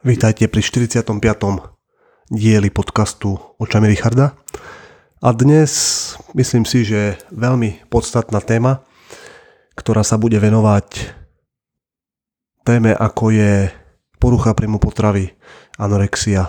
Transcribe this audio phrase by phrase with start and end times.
[0.00, 1.12] Vítajte pri 45.
[2.32, 4.32] dieli podcastu Očami Richarda.
[5.20, 5.70] A dnes
[6.32, 8.80] myslím si, že veľmi podstatná téma,
[9.76, 11.04] ktorá sa bude venovať
[12.64, 13.68] téme ako je
[14.16, 15.36] porucha príjmu potravy,
[15.76, 16.48] anorexia,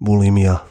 [0.00, 0.64] bulimia.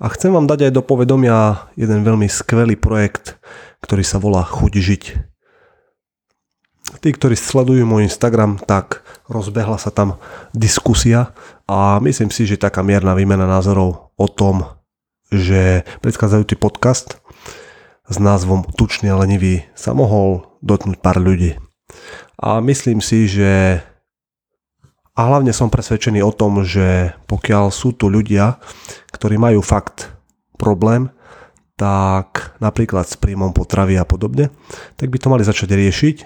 [0.00, 3.36] A chcem vám dať aj do povedomia jeden veľmi skvelý projekt,
[3.84, 5.29] ktorý sa volá Chuť žiť.
[6.98, 10.18] Tí, ktorí sledujú môj Instagram, tak rozbehla sa tam
[10.50, 11.30] diskusia
[11.70, 14.66] a myslím si, že taká mierna výmena názorov o tom,
[15.30, 17.22] že predchádzajúci podcast
[18.10, 21.54] s názvom Tučný a lenivý sa mohol dotknúť pár ľudí.
[22.42, 23.78] A myslím si, že
[25.14, 28.58] a hlavne som presvedčený o tom, že pokiaľ sú tu ľudia,
[29.14, 30.10] ktorí majú fakt
[30.58, 31.12] problém,
[31.76, 34.52] tak napríklad s príjmom potravy a podobne,
[35.00, 36.16] tak by to mali začať riešiť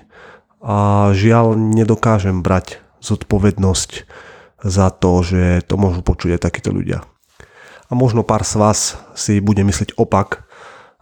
[0.65, 4.09] a žiaľ nedokážem brať zodpovednosť
[4.65, 7.05] za to, že to môžu počuť aj takíto ľudia.
[7.87, 10.49] A možno pár z vás si bude myslieť opak,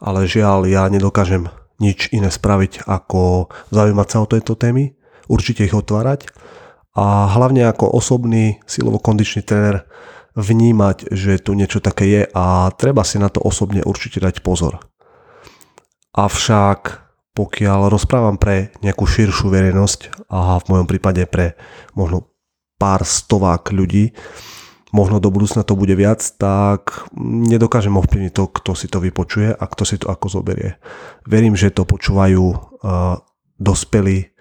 [0.03, 1.47] ale žiaľ ja nedokážem
[1.79, 4.99] nič iné spraviť ako zaujímať sa o tejto témy,
[5.31, 6.27] určite ich otvárať
[6.99, 9.87] a hlavne ako osobný silovo-kondičný tréner
[10.35, 14.83] vnímať, že tu niečo také je a treba si na to osobne určite dať pozor.
[16.13, 17.02] Avšak
[17.33, 21.57] pokiaľ rozprávam pre nejakú širšiu verejnosť a v mojom prípade pre
[21.97, 22.29] možno
[22.77, 24.13] pár stovák ľudí,
[24.93, 29.65] možno do budúcna to bude viac, tak nedokážem ovplyvniť to, kto si to vypočuje a
[29.65, 30.77] kto si to ako zoberie.
[31.25, 33.17] Verím, že to počúvajú uh,
[33.57, 34.37] dospelí,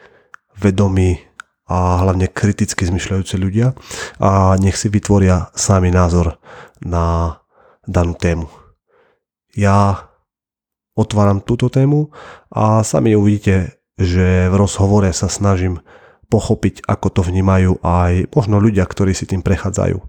[0.59, 1.23] vedomí
[1.71, 3.71] a hlavne kriticky zmyšľajúce ľudia
[4.19, 6.35] a nech si vytvoria sami názor
[6.83, 7.39] na
[7.87, 8.51] danú tému.
[9.55, 10.10] Ja
[10.95, 12.11] otváram túto tému
[12.51, 15.79] a sami uvidíte, že v rozhovore sa snažím
[16.31, 19.99] pochopiť, ako to vnímajú aj možno ľudia, ktorí si tým prechádzajú.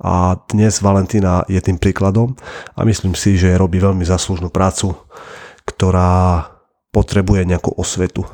[0.00, 2.38] A dnes Valentína je tým príkladom
[2.72, 4.96] a myslím si, že robí veľmi zaslúžnú prácu,
[5.68, 6.48] ktorá
[6.94, 8.24] potrebuje nejakú osvetu.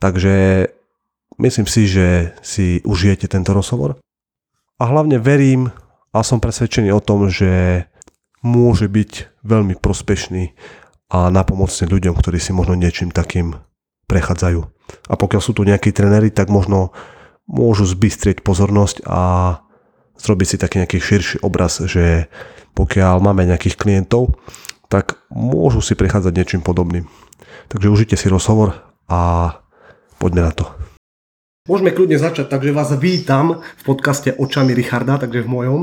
[0.00, 0.66] Takže
[1.38, 4.00] myslím si, že si užijete tento rozhovor.
[4.80, 5.68] A hlavne verím
[6.10, 7.84] a som presvedčený o tom, že
[8.40, 10.56] môže byť veľmi prospešný
[11.10, 13.58] a napomocný ľuďom, ktorí si možno niečím takým
[14.06, 14.60] prechádzajú.
[15.10, 16.94] A pokiaľ sú tu nejakí trenery, tak možno
[17.50, 19.20] môžu zbystrieť pozornosť a
[20.18, 22.30] zrobiť si taký nejaký širší obraz, že
[22.78, 24.38] pokiaľ máme nejakých klientov,
[24.90, 27.06] tak môžu si prechádzať niečím podobným.
[27.70, 29.54] Takže užite si rozhovor a
[30.18, 30.66] poďme na to.
[31.70, 35.80] Môžeme kľudne začať, takže vás vítam v podcaste Očami Richarda, takže v mojom.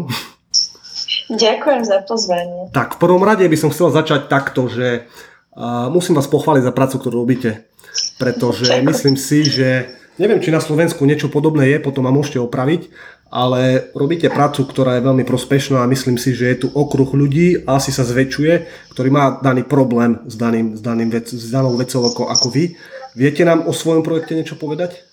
[1.28, 2.72] Ďakujem za pozvanie.
[2.72, 6.74] Tak, v prvom rade by som chcel začať takto, že uh, musím vás pochváliť za
[6.76, 7.68] prácu, ktorú robíte.
[8.16, 8.88] Pretože Ďakujem.
[8.88, 12.88] myslím si, že neviem, či na Slovensku niečo podobné je, potom ma môžete opraviť,
[13.28, 17.68] ale robíte prácu, ktorá je veľmi prospešná a myslím si, že je tu okruh ľudí
[17.68, 21.76] a asi sa zväčšuje, ktorý má daný problém s, daným, s, daným vec, s danou
[21.76, 22.80] vecou ako, ako vy.
[23.18, 25.07] Viete nám o svojom projekte niečo povedať?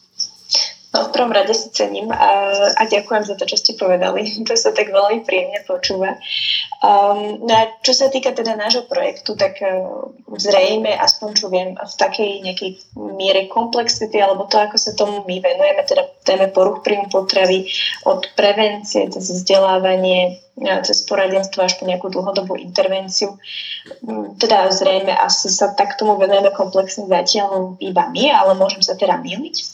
[0.94, 4.30] No, v prvom rade si cením a, a ďakujem za to, čo ste povedali.
[4.46, 6.14] To sa tak veľmi príjemne počúva.
[6.78, 10.06] Um, no a čo sa týka teda nášho projektu, tak uh,
[10.38, 12.70] zrejme, aspoň čo viem, v takej nejakej
[13.18, 17.66] miere komplexity, alebo to, ako sa tomu my venujeme, teda téme poruch príjmu potravy,
[18.06, 20.38] od prevencie cez vzdelávanie,
[20.86, 23.34] cez poradenstvo až po nejakú dlhodobú intervenciu.
[24.38, 29.18] Teda zrejme asi sa tak tomu venujeme komplexne zatiaľ iba my, ale môžem sa teda
[29.18, 29.73] miliť.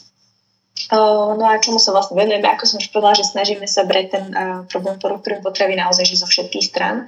[0.89, 4.25] No a čomu sa vlastne venujeme, ako som už povedala, že snažíme sa brať ten
[4.71, 7.05] problém poruch potravy naozaj že zo všetkých stran.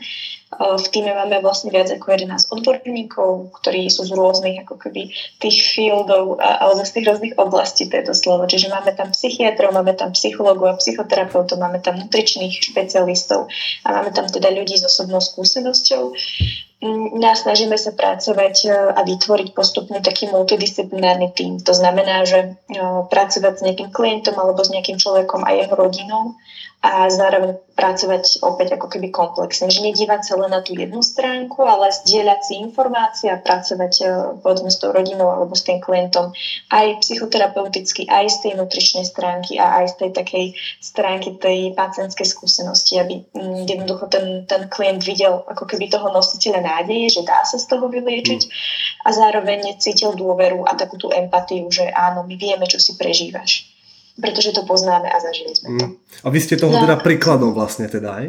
[0.54, 5.10] V týme máme vlastne viac ako 11 odborníkov, ktorí sú z rôznych ako keby
[5.42, 8.46] tých fieldov alebo z tých rôznych oblastí, to slovo.
[8.46, 13.50] Čiže máme tam psychiatrov, máme tam psychológov a psychoterapeutov, máme tam nutričných špecialistov
[13.82, 16.14] a máme tam teda ľudí s osobnou skúsenosťou.
[16.84, 21.64] A snažíme sa pracovať e, a vytvoriť postupne taký multidisciplinárny tým.
[21.64, 26.36] To znamená, že e, pracovať s nejakým klientom alebo s nejakým človekom a jeho rodinou
[26.84, 31.64] a zároveň pracovať opäť ako keby komplexne, že nedívať sa len na tú jednu stránku,
[31.64, 34.06] ale zdieľať si informácie a pracovať e,
[34.44, 36.36] povedzme s tou rodinou alebo s tým klientom
[36.76, 40.46] aj psychoterapeuticky, aj z tej nutričnej stránky a aj z tej takej
[40.84, 46.68] stránky tej pacientskej skúsenosti, aby mm, jednoducho ten, ten klient videl ako keby toho nositeľa
[46.68, 48.42] nádeje, že dá sa z toho vyliečiť
[49.08, 53.73] a zároveň cítil dôveru a takú tú empatiu, že áno, my vieme, čo si prežívaš
[54.18, 55.86] pretože to poznáme a zažili sme to.
[55.90, 55.94] Mm.
[56.22, 56.82] A vy ste toho no.
[56.86, 58.26] teda príkladom vlastne teda, aj?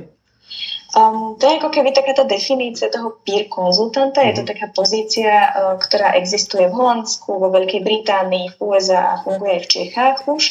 [0.94, 4.23] Um, to je ako keby taká tá definícia toho peer konzultanta.
[4.23, 4.50] Je to mhm.
[4.55, 9.62] taká pozícia, uh, ktorá existuje v Holandsku, vo Veľkej Británii, v USA a funguje aj
[9.67, 10.44] v Čechách už.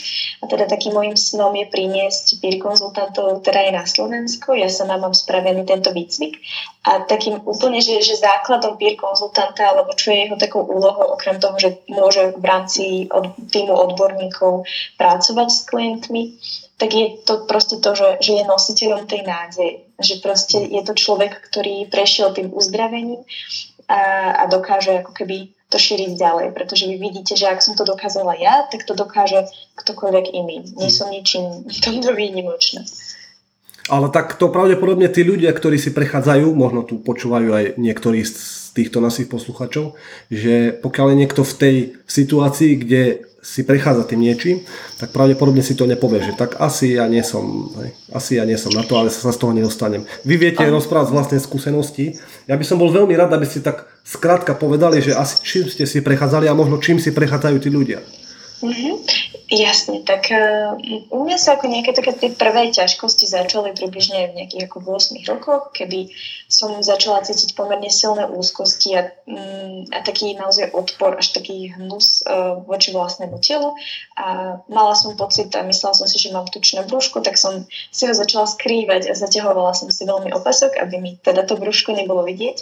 [0.43, 4.51] A teda takým môjim snom je priniesť peer konzultantov, ktorá je na Slovensko.
[4.59, 6.43] Ja sa mám spravený tento výcvik.
[6.83, 11.39] A takým úplne, že, že základom peer konzultanta, alebo čo je jeho takou úlohou, okrem
[11.39, 14.67] toho, že môže v rámci od, týmu odborníkov
[14.99, 16.23] pracovať s klientmi,
[16.75, 19.87] tak je to proste to, že, že je nositeľom tej nádeje.
[20.03, 23.23] Že proste je to človek, ktorý prešiel tým uzdravením
[23.87, 27.81] a, a dokáže ako keby to šíriť ďalej, pretože vy vidíte, že ak som to
[27.81, 30.61] dokázala ja, tak to dokáže ktokoľvek iný.
[30.77, 32.85] Nie som ničím tomto výnimočná.
[33.91, 38.71] Ale tak to pravdepodobne tí ľudia, ktorí si prechádzajú, možno tu počúvajú aj niektorí z
[38.71, 39.99] týchto našich posluchačov,
[40.31, 41.75] že pokiaľ je niekto v tej
[42.07, 43.01] situácii, kde
[43.43, 44.63] si prechádza tým niečím,
[44.95, 48.55] tak pravdepodobne si to nepovie, že tak asi ja nie som, hej, asi ja nie
[48.55, 50.07] som na to, ale sa z toho nedostanem.
[50.23, 52.05] Vy viete rozprávať z vlastnej skúsenosti.
[52.47, 55.83] Ja by som bol veľmi rád, aby ste tak skrátka povedali, že asi čím ste
[55.83, 57.99] si prechádzali a možno čím si prechádzajú tí ľudia.
[58.63, 59.42] Mm-hmm.
[59.53, 60.73] Jasne, tak uh,
[61.13, 65.29] u mňa sa ako nejaké také tie prvé ťažkosti začali približne v nejakých ako 8
[65.29, 66.09] rokoch, kedy
[66.49, 72.25] som začala cítiť pomerne silné úzkosti a, um, a taký naozaj odpor, až taký hnus
[72.25, 73.77] uh, voči vlastnému telu.
[74.17, 78.09] A mala som pocit a myslela som si, že mám tučné brúško, tak som si
[78.09, 82.25] ho začala skrývať a zaťahovala som si veľmi opasok, aby mi teda to brúško nebolo
[82.25, 82.57] vidieť.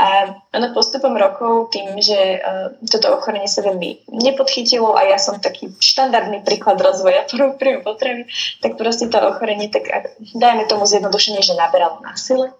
[0.00, 5.36] A ono postupom rokov tým, že uh, toto ochorenie sa veľmi nepodchytilo a ja som
[5.36, 7.26] taký štandardný príklad rozvoja
[7.58, 8.30] príjmu potravy,
[8.62, 9.90] tak proste to ochorenie, tak
[10.38, 12.54] dajme tomu zjednodušenie, že naberalo na sile.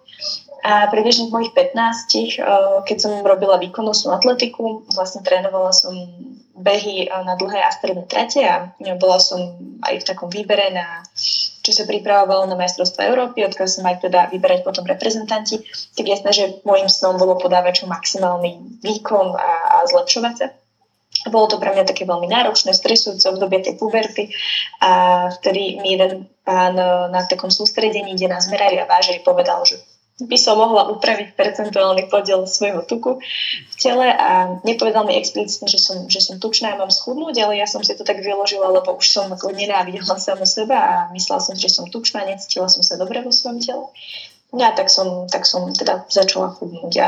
[0.61, 2.45] A približne v mojich 15, eh,
[2.85, 5.95] keď som robila výkonnostnú atletiku, vlastne trénovala som
[6.53, 8.69] behy eh, na dlhé a stredné trate a
[9.01, 11.01] bola som aj v takom výbere na
[11.61, 15.61] čo sa pripravovalo na majstrovstvo Európy, odkiaľ sa majú teda vyberať potom reprezentanti,
[15.93, 20.45] tak jasné, že môjim snom bolo podávať čo maximálny výkon a, a zlepšovať sa.
[21.29, 24.33] Bolo to pre mňa také veľmi náročné, stresujúce obdobie tej puberty
[24.81, 29.61] a vtedy mi jeden pán e, na takom sústredení, kde nás merali a vážili, povedal,
[29.61, 29.77] že
[30.21, 33.17] by som mohla upraviť percentuálny podiel svojho tuku
[33.71, 37.57] v tele a nepovedal mi explicitne, že som, že som tučná a mám schudnúť, ale
[37.57, 41.41] ja som si to tak vyložila, lebo už som ako nenávidela samu seba a myslela
[41.41, 43.85] som, že som tučná, necítila som sa dobre vo svojom tele.
[44.51, 47.07] No a tak som, tak som teda začala chudnúť a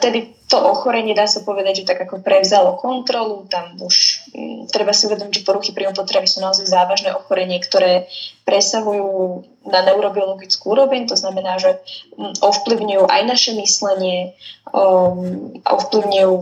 [0.00, 4.72] vtedy to ochorenie, dá sa povedať, že tak ako prevzalo kontrolu, tam už m, mm,
[4.72, 8.08] treba si uvedomiť, že poruchy príjmu potravy sú naozaj závažné ochorenie, ktoré
[8.48, 11.78] presahujú na neurobiologickú úroveň, to znamená, že
[12.16, 14.34] mm, ovplyvňujú aj naše myslenie,
[14.72, 16.32] um, ovplyvňujú,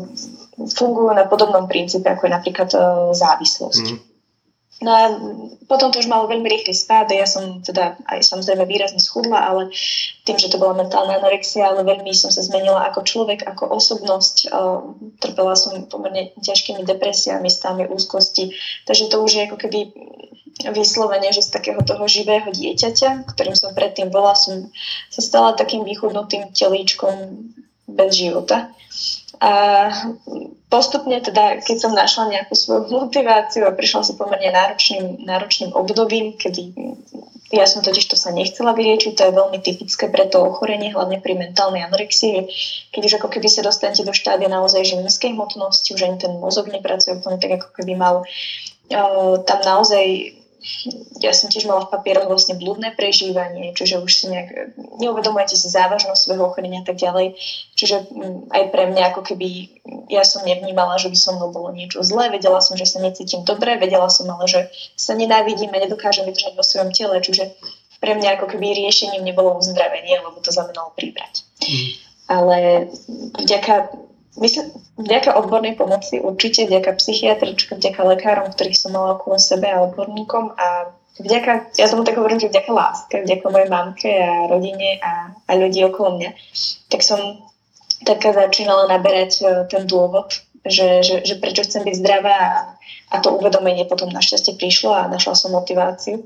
[0.73, 2.83] fungujú na podobnom princípe, ako je napríklad uh,
[3.13, 3.85] závislosť.
[3.93, 4.08] Mm.
[4.79, 5.11] No a
[5.67, 9.75] potom to už malo veľmi rýchly spád ja som teda aj samozrejme výrazne schudla, ale
[10.23, 14.55] tým, že to bola mentálna anorexia, ale veľmi som sa zmenila ako človek, ako osobnosť.
[15.19, 18.55] Trpela som pomerne ťažkými depresiami, stavmi úzkosti,
[18.87, 19.91] takže to už je ako keby
[20.71, 24.71] vyslovene, že z takého toho živého dieťaťa, ktorým som predtým bola, som
[25.11, 27.15] sa stala takým vychudnutým telíčkom
[27.91, 28.71] bez života.
[29.39, 29.53] A
[30.67, 36.35] postupne teda, keď som našla nejakú svoju motiváciu a prišla si pomerne náročným, náročným obdobím,
[36.35, 36.75] kedy
[37.49, 41.17] ja som totiž to sa nechcela vyliečiť, to je veľmi typické pre to ochorenie, hlavne
[41.17, 42.45] pri mentálnej anorexii,
[42.93, 46.69] keď už ako keby sa dostanete do štádia naozaj že hmotnosti, už ani ten mozog
[46.69, 48.29] nepracuje úplne tak, ako keby mal
[49.45, 50.37] tam naozaj
[51.23, 55.71] ja som tiež mala v papieroch vlastne blúdne prežívanie, čiže už si nejak neuvedomujete si
[55.71, 57.39] závažnosť svojho ochorenia a tak ďalej.
[57.79, 59.47] Čiže mm, aj pre mňa ako keby
[60.11, 63.47] ja som nevnímala, že by so mnou bolo niečo zlé, vedela som, že sa necítim
[63.47, 64.61] dobre, vedela som ale, že
[64.99, 67.55] sa nenávidím a nedokážem vydržať vo svojom tele, čiže
[67.99, 71.47] pre mňa ako keby riešením nebolo uzdravenie, lebo to znamenalo príbrať.
[71.63, 71.89] Mm.
[72.29, 72.59] Ale
[73.41, 73.95] vďaka
[74.39, 79.83] Myslím, vďaka odbornej pomoci určite, vďaka psychiatričkom, vďaka lekárom, ktorých som mala okolo sebe a
[79.83, 85.03] odborníkom a vďaka, ja tomu tak hovorím, že vďaka láske, vďaka mojej mamke a rodine
[85.03, 86.31] a, a ľudí okolo mňa,
[86.87, 87.19] tak som
[88.07, 90.31] taká začínala naberať e, ten dôvod,
[90.63, 92.55] že, že, že prečo chcem byť zdravá a,
[93.11, 96.23] a to uvedomenie potom našťastie prišlo a našla som motiváciu.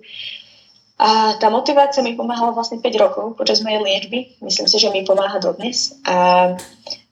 [1.02, 4.38] A tá motivácia mi pomáhala vlastne 5 rokov počas mojej liečby.
[4.44, 5.98] Myslím si, že mi pomáha dodnes.
[6.06, 6.54] A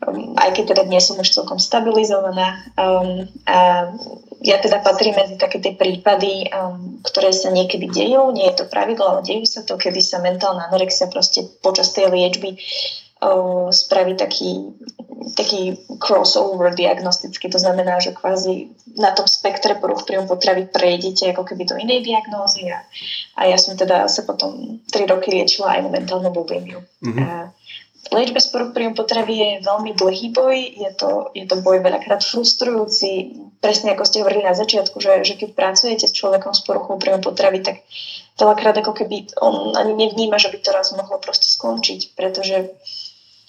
[0.06, 2.64] um, aj keď teda dnes som už celkom stabilizovaná.
[2.76, 3.90] Um, a
[4.40, 8.32] ja teda patrím medzi také tie prípady, um, ktoré sa niekedy dejú.
[8.32, 12.08] Nie je to pravidlo, ale dejú sa to, kedy sa mentálna anorexia proste počas tej
[12.08, 12.56] liečby
[13.20, 14.72] um, spraví taký
[15.36, 21.44] taký crossover diagnostický, to znamená, že kvázi na tom spektre poruch príjmu potravy prejdete ako
[21.44, 22.80] keby do inej diagnózy a,
[23.36, 26.80] a ja som teda sa potom 3 roky liečila aj na mentálnu bulimiu.
[27.04, 27.20] Mm-hmm.
[27.20, 27.52] A
[28.08, 33.36] liečba poruch príjmu potravy je veľmi dlhý boj, je to, je to boj veľakrát frustrujúci,
[33.60, 37.20] presne ako ste hovorili na začiatku, že, že keď pracujete s človekom s poruchou príjmu
[37.20, 37.84] potravy, tak
[38.40, 42.72] veľakrát ako keby on ani nevníma, že by to raz mohlo proste skončiť, pretože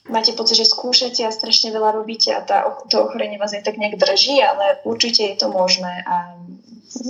[0.09, 3.77] máte pocit, že skúšate a strašne veľa robíte a tá, to ochorenie vás aj tak
[3.77, 6.41] nejak drží, ale určite je to možné a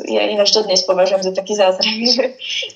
[0.05, 2.25] ja ináč dnes považujem za taký zázrak, že,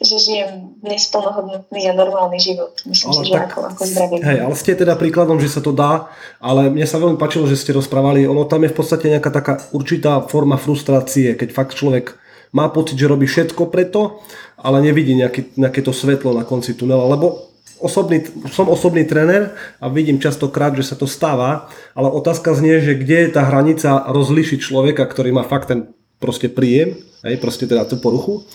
[0.01, 2.73] že žijem dnes plnohodnotný a normálny život.
[2.89, 4.15] Myslím ale si, že tak, ako, ako zdravý.
[4.25, 6.09] Hej, ale ste teda príkladom, že sa to dá,
[6.41, 9.53] ale mne sa veľmi páčilo, že ste rozprávali, ono tam je v podstate nejaká taká
[9.69, 12.17] určitá forma frustrácie, keď fakt človek
[12.55, 14.23] má pocit, že robí všetko preto,
[14.57, 19.89] ale nevidí nejaké, nejaké to svetlo na konci tunela, lebo osobný, som osobný tréner a
[19.91, 24.59] vidím častokrát, že sa to stáva, ale otázka znie, že kde je tá hranica rozlišiť
[24.59, 28.47] človeka, ktorý má fakt ten proste príjem, hej, proste teda tú poruchu,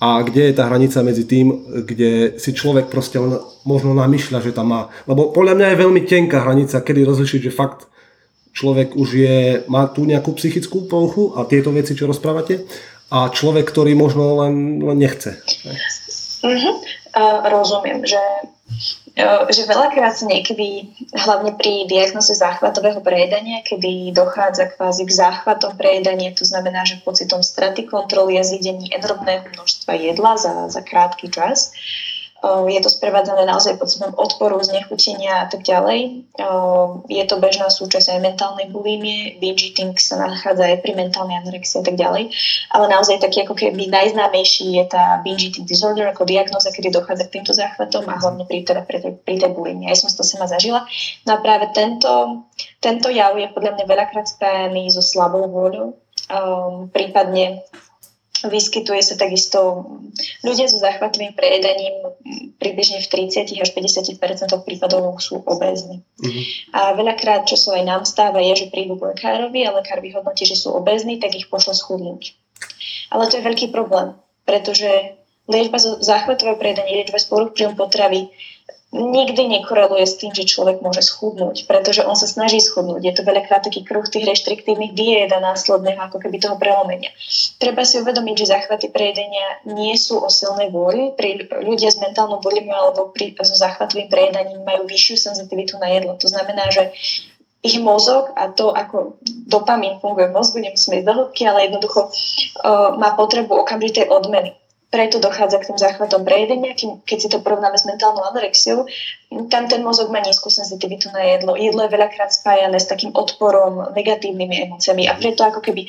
[0.00, 1.46] a kde je tá hranica medzi tým,
[1.84, 3.36] kde si človek proste len
[3.68, 4.88] možno namýšľa, že tam má.
[5.04, 7.84] Lebo podľa mňa je veľmi tenká hranica, kedy rozlišiť, že fakt
[8.56, 9.36] človek už je,
[9.68, 12.64] má tu nejakú psychickú poruchu a tieto veci, čo rozprávate,
[13.10, 15.36] a človek, ktorý možno len, len nechce.
[16.40, 16.74] Uh-huh.
[17.10, 18.16] Uh, rozumiem, že
[19.50, 26.30] že veľakrát sa niekedy, hlavne pri diagnoze záchvatového prejedania, kedy dochádza kvázi k záchvatom prejedania,
[26.30, 31.74] to znamená, že pocitom straty kontroly a zjedení enormného množstva jedla za, za krátky čas,
[32.42, 36.24] je to sprevádzané naozaj pocitom odporu, znechutenia a tak ďalej.
[37.12, 41.80] Je to bežná súčasť aj mentálnej bulímie, binge eating sa nachádza aj pri mentálnej anorexii
[41.80, 42.32] a tak ďalej.
[42.72, 47.28] Ale naozaj taký ako keby najznámejší je tá binge eating disorder ako diagnoza, kedy dochádza
[47.28, 49.92] k týmto záchvatom a hlavne pri, teda pri, tej, pri tej bulímii.
[49.92, 50.88] Ja som to sama zažila.
[51.28, 52.44] No a práve tento,
[52.80, 55.92] tento jav je podľa mňa veľakrát spájaný so slabou vôľou,
[56.32, 57.60] um, prípadne
[58.40, 59.84] Vyskytuje sa takisto
[60.40, 62.16] ľudia so záchvatovým prejedaním
[62.56, 66.00] približne v 30 až 50 prípadov sú obézni.
[66.20, 66.44] Mm-hmm.
[66.72, 70.48] A veľakrát, čo sa aj nám stáva, je, že prídu k lekárovi a lekár vyhodnotí,
[70.48, 72.32] že sú obézni, tak ich pošle schudnúť.
[73.12, 74.16] Ale to je veľký problém,
[74.48, 74.88] pretože
[75.50, 78.30] liečba záchvatového prejedania, liečba z poruch príjmu potravy
[78.90, 83.06] nikdy nekoreluje s tým, že človek môže schudnúť, pretože on sa snaží schudnúť.
[83.06, 87.14] Je to veľakrát taký kruh tých reštriktívnych diét a následného ako keby toho prelomenia.
[87.62, 91.14] Treba si uvedomiť, že záchvaty prejedenia nie sú o silnej vôli.
[91.14, 96.18] Pri ľudia s mentálnou bulimiou alebo pri, so záchvatovým prejedaním majú vyššiu senzitivitu na jedlo.
[96.18, 96.90] To znamená, že
[97.60, 102.08] ich mozog a to, ako dopamín funguje v mozgu, nemusíme ísť do hĺbky, ale jednoducho
[102.08, 104.56] uh, má potrebu okamžitej odmeny
[104.90, 106.74] preto dochádza k tým záchvatom prejedenia,
[107.06, 108.90] keď si to porovnáme s mentálnou anorexiou,
[109.46, 111.54] tam ten mozog má nízku senzitivitu na jedlo.
[111.54, 115.86] Jedlo je veľakrát spájané s takým odporom, negatívnymi emóciami a preto ako keby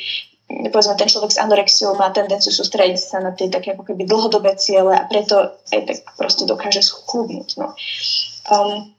[0.52, 4.60] povedzme, ten človek s anorexiou má tendenciu sústrediť sa na tie také ako keby dlhodobé
[4.60, 7.56] ciele a preto aj tak proste dokáže schudnúť.
[7.56, 7.72] No.
[8.52, 8.92] Um,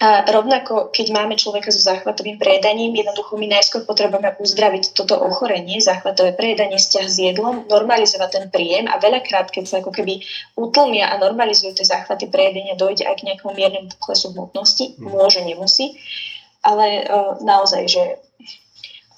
[0.00, 5.76] a rovnako, keď máme človeka so záchvatovým prejedaním, jednoducho my najskôr potrebujeme uzdraviť toto ochorenie,
[5.76, 10.24] záchvatové prejedanie, vzťah s jedlom, normalizovať ten príjem a veľakrát, keď sa ako keby
[10.56, 15.04] utlmia a normalizujú tie záchvaty prejedenia, dojde aj k nejakému miernemu poklesu hmotnosti, mm.
[15.04, 16.00] môže, nemusí,
[16.64, 18.02] ale uh, naozaj, že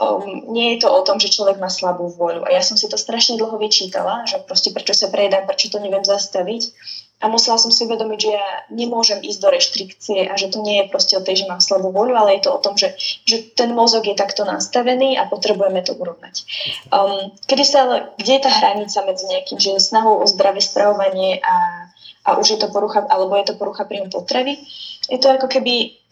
[0.02, 2.42] um, nie je to o tom, že človek má slabú vôľu.
[2.42, 5.78] A ja som si to strašne dlho vyčítala, že proste prečo sa prejedám, prečo to
[5.78, 6.74] neviem zastaviť.
[7.22, 10.82] A musela som si uvedomiť, že ja nemôžem ísť do reštrikcie a že to nie
[10.82, 13.54] je proste o tej, že mám slabú voľu, ale je to o tom, že, že
[13.54, 16.42] ten mozog je takto nastavený a potrebujeme to urovnať.
[16.90, 21.38] Um, kedy sa, ale, kde je tá hranica medzi nejakým, že snahou o zdravé stravovanie
[21.38, 21.86] a,
[22.26, 24.58] a už je to porucha, alebo je to porucha príjmu potravy?
[25.06, 26.02] Je to ako keby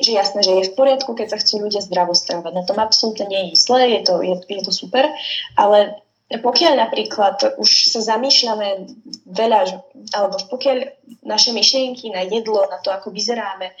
[0.00, 2.52] že jasné, že je v poriadku, keď sa chcú ľudia zdravo stravovať.
[2.54, 5.10] Na tom absolútne nie je zlé, je to, je, je to super,
[5.58, 5.98] ale
[6.28, 8.84] pokiaľ napríklad už sa zamýšľame
[9.32, 9.80] veľa,
[10.12, 13.72] alebo pokiaľ naše myšlienky na jedlo, na to, ako vyzeráme,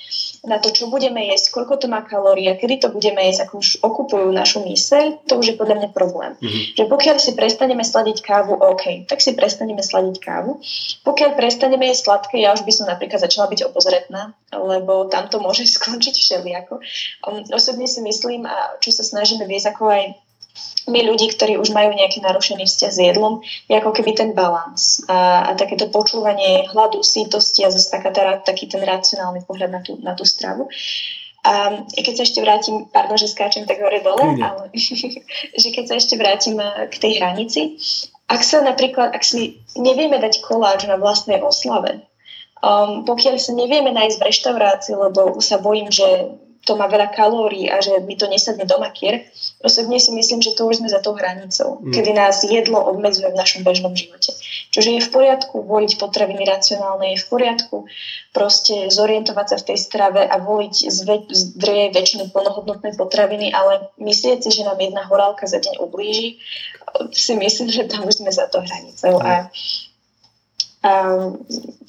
[0.48, 3.54] na to, čo budeme jesť, koľko to má kalórií a kedy to budeme jesť, ako
[3.60, 6.40] už okupujú našu myseľ, to už je podľa mňa problém.
[6.40, 6.64] Mm-hmm.
[6.80, 10.64] Že pokiaľ si prestaneme sladiť kávu, OK, tak si prestaneme sladiť kávu.
[11.04, 15.36] Pokiaľ prestaneme jesť sladké, ja už by som napríklad začala byť opozretná, lebo tam to
[15.36, 16.80] môže skončiť všelijako.
[17.28, 20.04] Um, osobne si myslím, a čo sa snažíme viesť ako aj
[20.88, 25.04] my ľudí, ktorí už majú nejaký narušený vzťah s jedlom, je ako keby ten balans
[25.06, 29.80] a, a takéto počúvanie hladu, sítosti a zase taká, tá, taký ten racionálny pohľad na
[29.84, 30.72] tú, na tú stravu.
[31.46, 34.68] A keď sa ešte vrátim, pardon, že skáčem tak hore dole, ale
[35.62, 37.78] že keď sa ešte vrátim eh, k tej hranici,
[38.28, 42.04] ak sa napríklad, ak si nevieme dať koláč na vlastnej oslave,
[42.60, 46.36] um, pokiaľ sa nevieme nájsť v reštaurácii, lebo sa bojím, že
[46.68, 49.24] to má veľa kalórií a že mi to nesadne do makier.
[49.64, 51.96] Osobne si myslím, že to už sme za tou hranicou, mm.
[51.96, 54.36] kedy nás jedlo obmedzuje v našom bežnom živote.
[54.68, 57.88] Čiže je v poriadku voliť potraviny racionálne, je v poriadku
[58.36, 63.48] proste zorientovať sa v tej strave a voliť z, ve- z druhej väčšiny plnohodnotné potraviny,
[63.48, 66.36] ale myslieť si, že nám jedna horálka za deň ublíži,
[67.16, 69.24] si myslím, že tam už sme za to hranicou.
[69.24, 69.48] A,
[70.88, 70.92] a,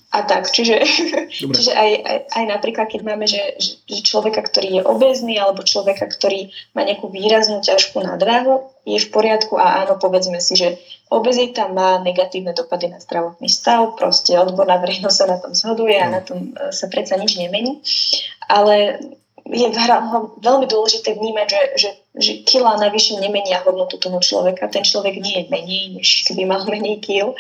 [0.09, 0.83] a tak, čiže,
[1.55, 3.39] čiže aj, aj, aj napríklad, keď máme, že,
[3.87, 9.11] že človeka, ktorý je obezný alebo človeka, ktorý má nejakú výraznú ťažkú nadváhu, je v
[9.13, 10.81] poriadku a áno, povedzme si, že
[11.13, 16.09] obezita má negatívne dopady na zdravotný stav, proste odborná verejnosť sa na tom zhoduje a
[16.09, 17.81] na tom e, sa predsa nič nemení.
[18.49, 18.97] Ale
[19.49, 19.65] je
[20.45, 24.69] veľmi dôležité vnímať, že, že, že kila navyše nemenia hodnotu toho človeka.
[24.69, 27.33] Ten človek nie je menej, než keby mal menej kil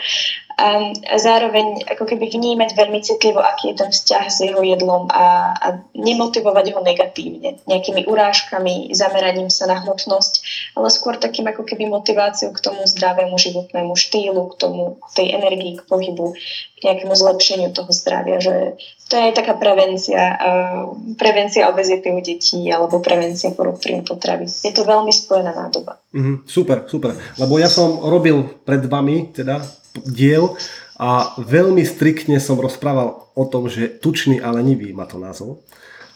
[0.59, 5.55] a, zároveň ako keby vnímať veľmi citlivo, aký je ten vzťah s jeho jedlom a,
[5.55, 10.33] a nemotivovať ho negatívne, nejakými urážkami, zameraním sa na hmotnosť,
[10.75, 15.27] ale skôr takým ako keby motiváciou k tomu zdravému životnému štýlu, k tomu, k tej
[15.39, 16.35] energii, k pohybu,
[16.79, 22.21] k nejakému zlepšeniu toho zdravia, že to je aj taká prevencia, uh, prevencia obezity u
[22.21, 24.45] detí alebo prevencia porúk príjmu potravy.
[24.45, 25.97] Je to veľmi spojená nádoba.
[26.13, 27.17] Mm, super, super.
[27.41, 29.65] Lebo ja som robil pred vami, teda
[30.05, 30.55] diel
[30.99, 35.63] a veľmi striktne som rozprával o tom, že tučný a lenivý má to názov.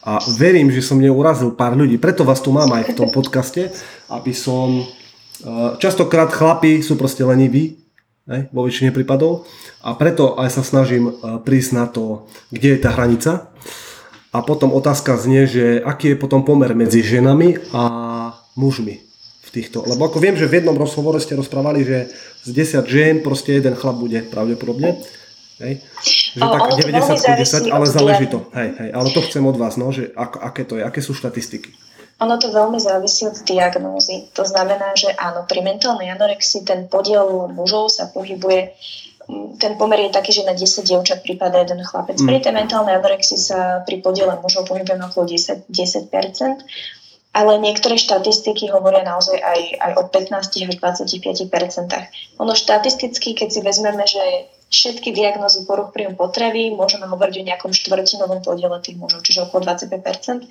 [0.04, 3.72] A verím, že som neurazil pár ľudí, preto vás tu mám aj v tom podcaste,
[4.12, 4.84] aby som...
[5.40, 7.80] Eh, častokrát chlapi sú proste leniví,
[8.28, 9.48] ne, vo väčšine prípadov,
[9.80, 13.48] a preto aj sa snažím eh, prísť na to, kde je tá hranica.
[14.36, 17.82] A potom otázka znie, že aký je potom pomer medzi ženami a
[18.58, 19.13] mužmi
[19.54, 22.10] týchto, lebo ako viem, že v jednom rozhovore ste rozprávali, že
[22.42, 22.50] z
[22.82, 24.98] 10 žien proste jeden chlap bude pravdepodobne.
[25.62, 25.78] Hej?
[26.34, 28.42] Že tak 90 10, ale záleží to.
[28.50, 31.14] Hej, hej, ale to chcem od vás, no, že ako, aké to je, aké sú
[31.14, 31.70] štatistiky.
[32.22, 34.30] Ono to veľmi závisí od diagnózy.
[34.38, 38.74] To znamená, že áno, pri mentálnej anorexii ten podiel mužov sa pohybuje
[39.56, 42.20] ten pomer je taký, že na 10 dievčat prípada jeden chlapec.
[42.20, 42.28] Mm.
[42.28, 46.12] Pri tej mentálnej anorexii sa pri podiele mužov pohybujeme okolo 10, 10%
[47.34, 51.50] ale niektoré štatistiky hovoria naozaj aj, aj o 15 až 25%
[52.38, 57.72] Ono štatisticky, keď si vezmeme, že všetky diagnózy poruch príjmu potravy, môžeme hovoriť o nejakom
[57.74, 60.46] štvrtinovom podiele tých mužov, čiže okolo 25%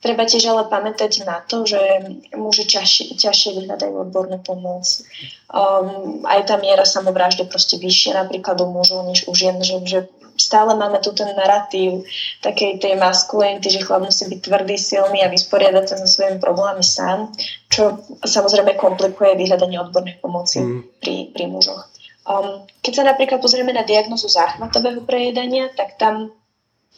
[0.00, 1.76] Treba tiež ale pamätať na to, že
[2.32, 4.88] muži ťažšie, ťažšie vyhľadajú odbornú pomoc.
[5.52, 10.08] Um, aj tá miera samovraždy proste vyššia napríklad u mužov než u žien, že, že
[10.50, 12.02] stále máme tu ten narratív
[12.42, 16.82] takej tej maskulinity, že chlap musí byť tvrdý, silný a vysporiadať sa so svojimi problémami
[16.82, 17.30] sám,
[17.70, 20.98] čo samozrejme komplikuje vyhľadanie odbornej pomoci mm.
[20.98, 21.86] pri, pri mužoch.
[22.26, 26.34] Um, keď sa napríklad pozrieme na diagnozu záchvatového prejedania, tak tam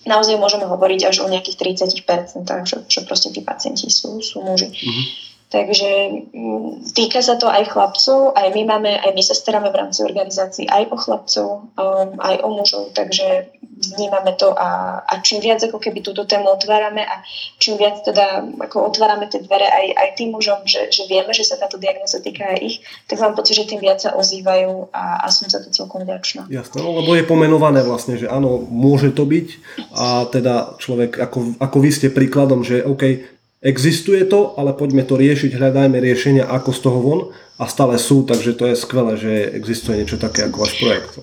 [0.08, 4.72] naozaj môžeme hovoriť až o nejakých 30%, že, že proste tí pacienti sú, sú muži.
[4.72, 5.31] Mm-hmm.
[5.52, 5.90] Takže
[6.32, 10.00] mm, týka sa to aj chlapcov, aj my máme, aj my sa staráme v rámci
[10.00, 13.52] organizácií aj o chlapcov, um, aj o mužov, takže
[13.92, 17.20] vnímame to a, a čím viac ako keby túto tému otvárame a
[17.58, 21.44] čím viac teda ako otvárame tie dvere aj, aj tým mužom, že, že vieme, že
[21.44, 22.76] sa táto diagnoza týka aj ich,
[23.10, 26.48] tak mám pocit, že tým viac sa ozývajú a, a som za to celkom vďačná.
[26.48, 29.48] Jasné, no, lebo je pomenované vlastne, že áno, môže to byť
[29.92, 33.31] a teda človek, ako, ako vy ste príkladom, že OK,
[33.62, 37.20] Existuje to, ale poďme to riešiť, hľadajme riešenia, ako z toho von
[37.62, 41.22] a stále sú, takže to je skvelé, že existuje niečo také ako váš projekt.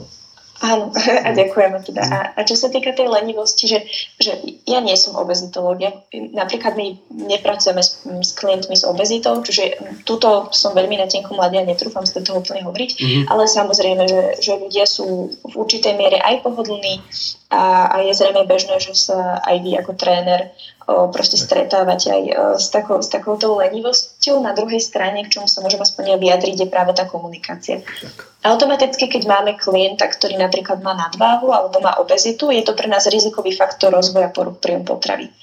[0.59, 0.91] Áno,
[1.27, 2.01] a ďakujeme teda.
[2.03, 3.83] A, a čo sa týka tej lenivosti, že,
[4.19, 4.35] že
[4.67, 5.91] ja nie som obezitológ, ja,
[6.35, 11.59] napríklad my nepracujeme s, s klientmi s obezitou, čiže túto som veľmi na tenkom mladí
[11.59, 13.23] a netrúfam si do toho úplne hovoriť, mm-hmm.
[13.31, 17.03] ale samozrejme, že, že ľudia sú v určitej miere aj pohodlní
[17.49, 20.53] a, a je zrejme bežné, že sa aj vy ako tréner
[20.85, 24.37] o, proste stretávate aj o, s, takou, s takouto lenivosťou.
[24.37, 27.81] Na druhej strane, k čomu sa môžem aspoň vyjadriť, je práve tá komunikácia.
[27.81, 28.29] Tak.
[28.45, 33.09] Automaticky, keď máme klienta, ktorý napríklad má nadváhu alebo má obezitu, je to pre nás
[33.09, 35.33] rizikový faktor rozvoja poruch príjmu potravy.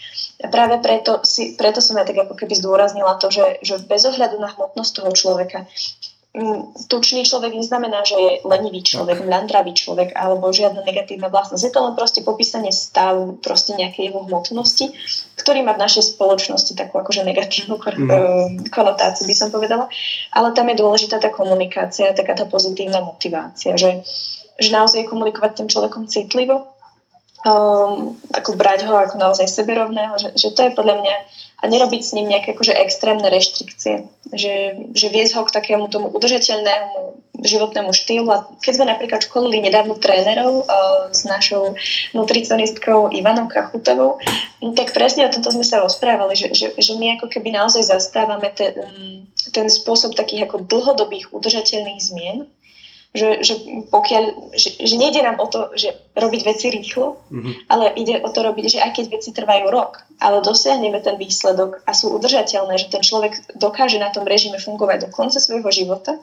[0.40, 4.07] A práve preto, si, preto som ja tak ako keby zdôraznila to, že, že bez
[4.07, 5.66] ohľadu na hmotnosť toho človeka
[6.92, 11.64] tučný človek neznamená, že je lenivý človek, mľandravý človek alebo žiadna negatívna vlastnosť.
[11.64, 14.92] Je to len proste popísanie stavu, proste nejakej jeho hmotnosti,
[15.40, 18.68] ktorý má v našej spoločnosti takú akože negatívnu mm.
[18.68, 19.88] konotáciu, by som povedala.
[20.29, 24.05] Ale tam je dôležitá tá komunikácia, taká tá pozitívna motivácia, že,
[24.61, 26.68] že naozaj komunikovať tým človekom citlivo,
[27.49, 31.16] um, ako brať ho ako naozaj seberovného, že, že to je podľa mňa
[31.57, 34.05] a nerobiť s ním nejaké akože extrémne reštrikcie.
[34.29, 34.55] Že,
[34.92, 38.29] že viesť ho k takému tomu udržateľnému životnému štýlu.
[38.33, 41.77] A keď sme napríklad školili nedávno trénerov uh, s našou
[42.12, 44.21] nutricionistkou Ivanou Kachutovou,
[44.77, 48.53] tak presne o tomto sme sa rozprávali, že, že, že my ako keby naozaj zastávame
[48.53, 48.73] ten,
[49.53, 52.49] ten spôsob takých ako dlhodobých udržateľných zmien,
[53.14, 53.55] že, že
[53.88, 57.55] pokiaľ, že, že nejde nám o to, že robiť veci rýchlo, mm-hmm.
[57.71, 61.85] ale ide o to robiť, že aj keď veci trvajú rok, ale dosiahneme ten výsledok
[61.87, 66.21] a sú udržateľné, že ten človek dokáže na tom režime fungovať do konca svojho života,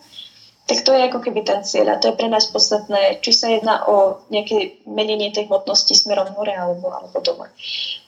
[0.64, 3.52] tak to je ako keby ten cieľ a to je pre nás podstatné, či sa
[3.52, 7.52] jedná o nejaké menenie tej hmotnosti smerom hore alebo, alebo dole.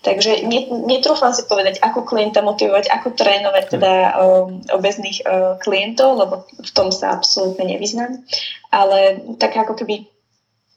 [0.07, 0.47] Takže
[0.87, 6.71] netrúfam si povedať, ako klienta motivovať, ako trénovať teda um, obezných uh, klientov, lebo v
[6.71, 8.23] tom sa absolútne nevyznám,
[8.71, 10.14] ale tak ako keby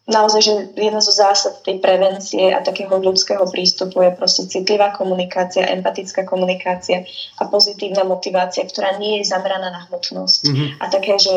[0.09, 5.69] naozaj, že jedna zo zásad tej prevencie a takého ľudského prístupu je proste citlivá komunikácia,
[5.69, 7.05] empatická komunikácia
[7.37, 10.43] a pozitívna motivácia, ktorá nie je zameraná na hmotnosť.
[10.49, 10.69] Mm-hmm.
[10.81, 11.37] A také, že,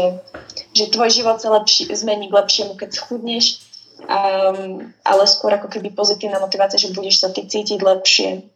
[0.71, 3.59] že tvoj život sa lepší, zmení k lepšiemu, keď schudneš,
[4.07, 8.47] um, ale skôr ako keby pozitívna motivácia, že budeš sa ty cítiť lepšie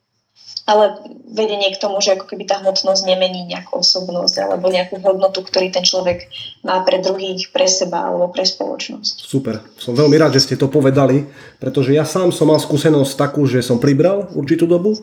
[0.66, 0.98] ale
[1.30, 5.70] vedenie k tomu, že ako keby tá hmotnosť nemení nejakú osobnosť alebo nejakú hodnotu, ktorý
[5.70, 6.26] ten človek
[6.66, 9.30] má pre druhých, pre seba alebo pre spoločnosť.
[9.30, 9.62] Super.
[9.78, 11.30] Som veľmi rád, že ste to povedali,
[11.62, 14.98] pretože ja sám som mal skúsenosť takú, že som pribral určitú dobu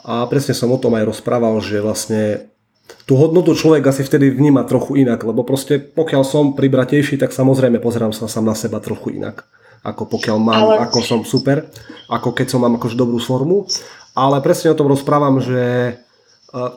[0.00, 2.48] a presne som o tom aj rozprával, že vlastne
[3.04, 7.76] tú hodnotu človek asi vtedy vníma trochu inak, lebo proste pokiaľ som pribratejší, tak samozrejme
[7.76, 9.44] pozerám sa sám na seba trochu inak
[9.84, 10.88] ako pokiaľ mám, Ale...
[10.88, 11.68] ako som super,
[12.08, 13.68] ako keď som mám akože dobrú formu
[14.14, 15.92] ale presne o tom rozprávam, že e,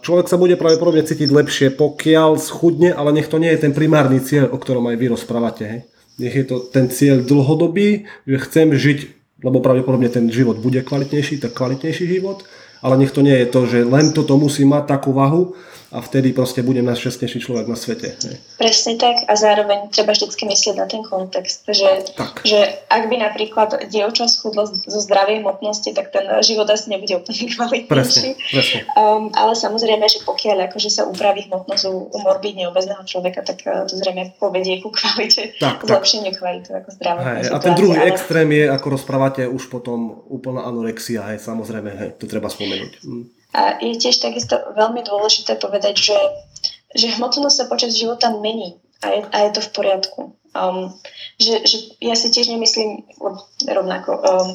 [0.02, 4.18] človek sa bude pravdepodobne cítiť lepšie, pokiaľ schudne, ale nech to nie je ten primárny
[4.20, 5.64] cieľ, o ktorom aj vy rozprávate.
[5.64, 5.82] Hej.
[6.18, 9.00] Nech je to ten cieľ dlhodobý, že chcem žiť,
[9.46, 12.42] lebo pravdepodobne ten život bude kvalitnejší, tak kvalitnejší život,
[12.82, 15.54] ale nech to nie je to, že len toto musí mať takú vahu,
[15.88, 18.20] a vtedy proste budem najšťastnejší človek na svete.
[18.28, 18.36] Ne?
[18.60, 22.12] Presne tak a zároveň treba vždy myslieť na ten kontext, že,
[22.44, 22.60] že
[22.92, 27.88] ak by napríklad dievča schudlo zo zdravej hmotnosti, tak ten život asi nebude úplne kvalitnejší.
[27.88, 28.80] Presne, presne.
[29.00, 33.64] Um, ale samozrejme, že pokiaľ akože sa upraví hmotnosť u, u morbidne obezného človeka, tak
[33.64, 38.12] uh, to zrejme povedie ku kvalite, tak, zlepšeniu kvality ako zdravotnej A ten druhý ale...
[38.12, 42.94] extrém je, ako rozprávate, už potom úplná anorexia, hej, samozrejme, hej, to treba spomenúť.
[43.08, 43.37] Hm.
[43.58, 46.20] A je tiež takisto veľmi dôležité povedať, že,
[46.94, 50.22] že hmotnosť sa počas života mení a je, a je to v poriadku.
[50.54, 50.94] Um,
[51.42, 53.06] že, že ja si tiež nemyslím
[53.66, 54.12] rovnako.
[54.14, 54.48] Um,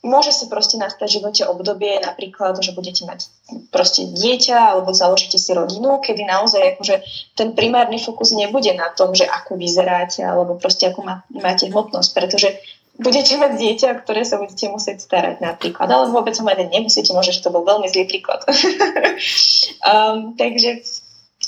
[0.00, 3.28] môže sa proste nastať v živote obdobie, napríklad, že budete mať
[3.68, 6.94] proste dieťa alebo založíte si rodinu, kedy naozaj akože
[7.36, 12.10] ten primárny fokus nebude na tom, že ako vyzeráte alebo proste ako má, máte hmotnosť,
[12.16, 12.48] pretože
[13.00, 17.32] budete mať dieťa, ktoré sa budete musieť starať napríklad, ale vôbec ho mať nemusíte, môže,
[17.32, 18.44] že to bol veľmi zlý príklad.
[19.90, 20.84] um, takže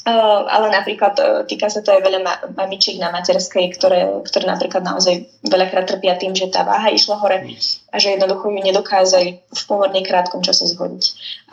[0.02, 4.50] Uh, ale napríklad uh, týka sa to aj veľa ma- mamičiek na materskej, ktoré, ktoré
[4.50, 7.38] napríklad naozaj veľakrát trpia tým, že tá váha išla hore
[7.86, 11.04] a že jednoducho ju nedokázali v pomerne krátkom čase zhodiť.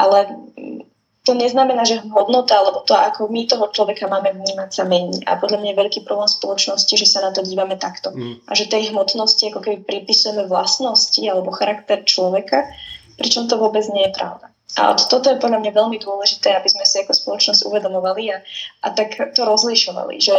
[0.02, 0.34] Ale
[1.30, 5.22] to neznamená, že hodnota alebo to, ako my toho človeka máme vnímať, sa mení.
[5.30, 8.10] A podľa mňa je veľký problém spoločnosti, že sa na to dívame takto.
[8.10, 8.42] Mm.
[8.50, 12.66] A že tej hmotnosti ako keby pripisujeme vlastnosti alebo charakter človeka,
[13.22, 14.50] pričom to vôbec nie je pravda.
[14.82, 18.42] A toto je podľa mňa veľmi dôležité, aby sme si ako spoločnosť uvedomovali a,
[18.82, 20.34] a tak to rozlišovali, že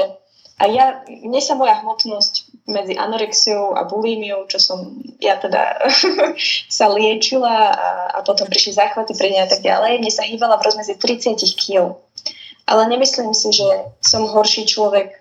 [0.60, 5.88] a ja, mne sa moja hmotnosť medzi anorexiou a bulímiou, čo som ja teda
[6.68, 10.68] sa liečila a, a potom prišli záchvaty pre a tak ďalej, mne sa hýbala v
[10.68, 11.96] rozmedzi 30 kg.
[12.68, 13.66] Ale nemyslím si, že
[14.04, 15.16] som horší človek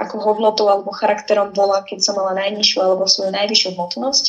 [0.00, 4.24] ako hodnotou alebo charakterom bola, keď som mala najnižšiu alebo svoju najvyššiu hmotnosť,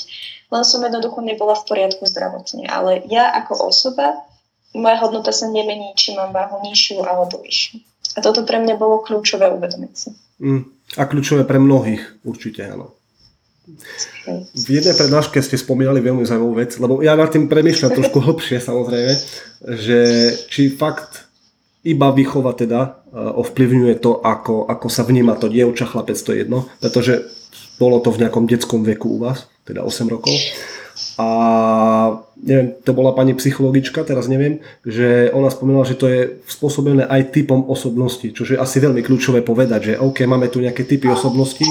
[0.52, 2.68] len som jednoducho nebola v poriadku zdravotne.
[2.68, 4.20] Ale ja ako osoba,
[4.76, 7.80] moja hodnota sa nemení, či mám váhu nižšiu alebo vyššiu.
[8.16, 10.10] A toto pre mňa bolo kľúčové uvedomiť si.
[10.42, 10.68] Mm,
[11.00, 12.96] a kľúčové pre mnohých, určite áno.
[14.58, 18.58] V jednej prednáške ste spomínali veľmi zaujímavú vec, lebo ja nad tým premýšľam trošku hlbšie
[18.60, 19.14] samozrejme,
[19.80, 20.00] že
[20.52, 21.32] či fakt
[21.82, 26.46] iba výchova teda e, ovplyvňuje to, ako, ako sa vníma to dievča, chlapec, to je
[26.46, 27.26] jedno, pretože
[27.82, 30.36] bolo to v nejakom detskom veku u vás, teda 8 rokov
[31.18, 31.28] a
[32.42, 37.32] neviem, to bola pani psychologička, teraz neviem, že ona spomínala, že to je spôsobené aj
[37.32, 41.66] typom osobnosti, čo je asi veľmi kľúčové povedať, že OK, máme tu nejaké typy osobnosti,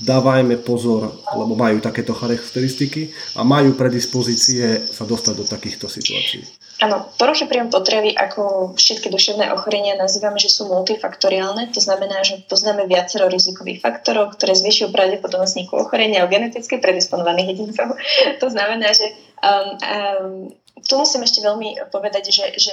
[0.00, 6.40] dávajme pozor, lebo majú takéto charakteristiky a majú predispozície sa dostať do takýchto situácií.
[6.80, 11.68] Áno, porušenie príjom potravy ako všetky duševné ochorenia nazývame, že sú multifaktoriálne.
[11.76, 17.52] To znamená, že poznáme viacero rizikových faktorov, ktoré zvyšujú pravdepodobnosť vzniku ochorenia u geneticky predisponovaných
[17.52, 18.00] jedincov.
[18.42, 20.34] to znamená, že um, um,
[20.80, 22.72] tu musím ešte veľmi povedať, že, že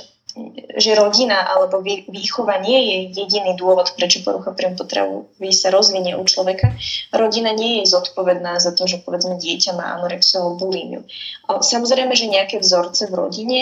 [0.78, 6.24] že rodina alebo výchova nie je jediný dôvod, prečo porucha príjmu potravy sa rozvinie u
[6.24, 6.78] človeka.
[7.10, 11.02] Rodina nie je zodpovedná za to, že povedzme dieťa má anorexiu alebo bulímiu.
[11.50, 13.62] Samozrejme, že nejaké vzorce v rodine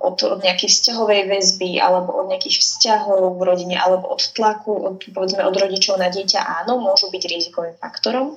[0.00, 4.96] od, od nejakej vzťahovej väzby alebo od nejakých vzťahov v rodine alebo od tlaku, od,
[5.16, 8.36] povedzme od rodičov na dieťa, áno, môžu byť rizikovým faktorom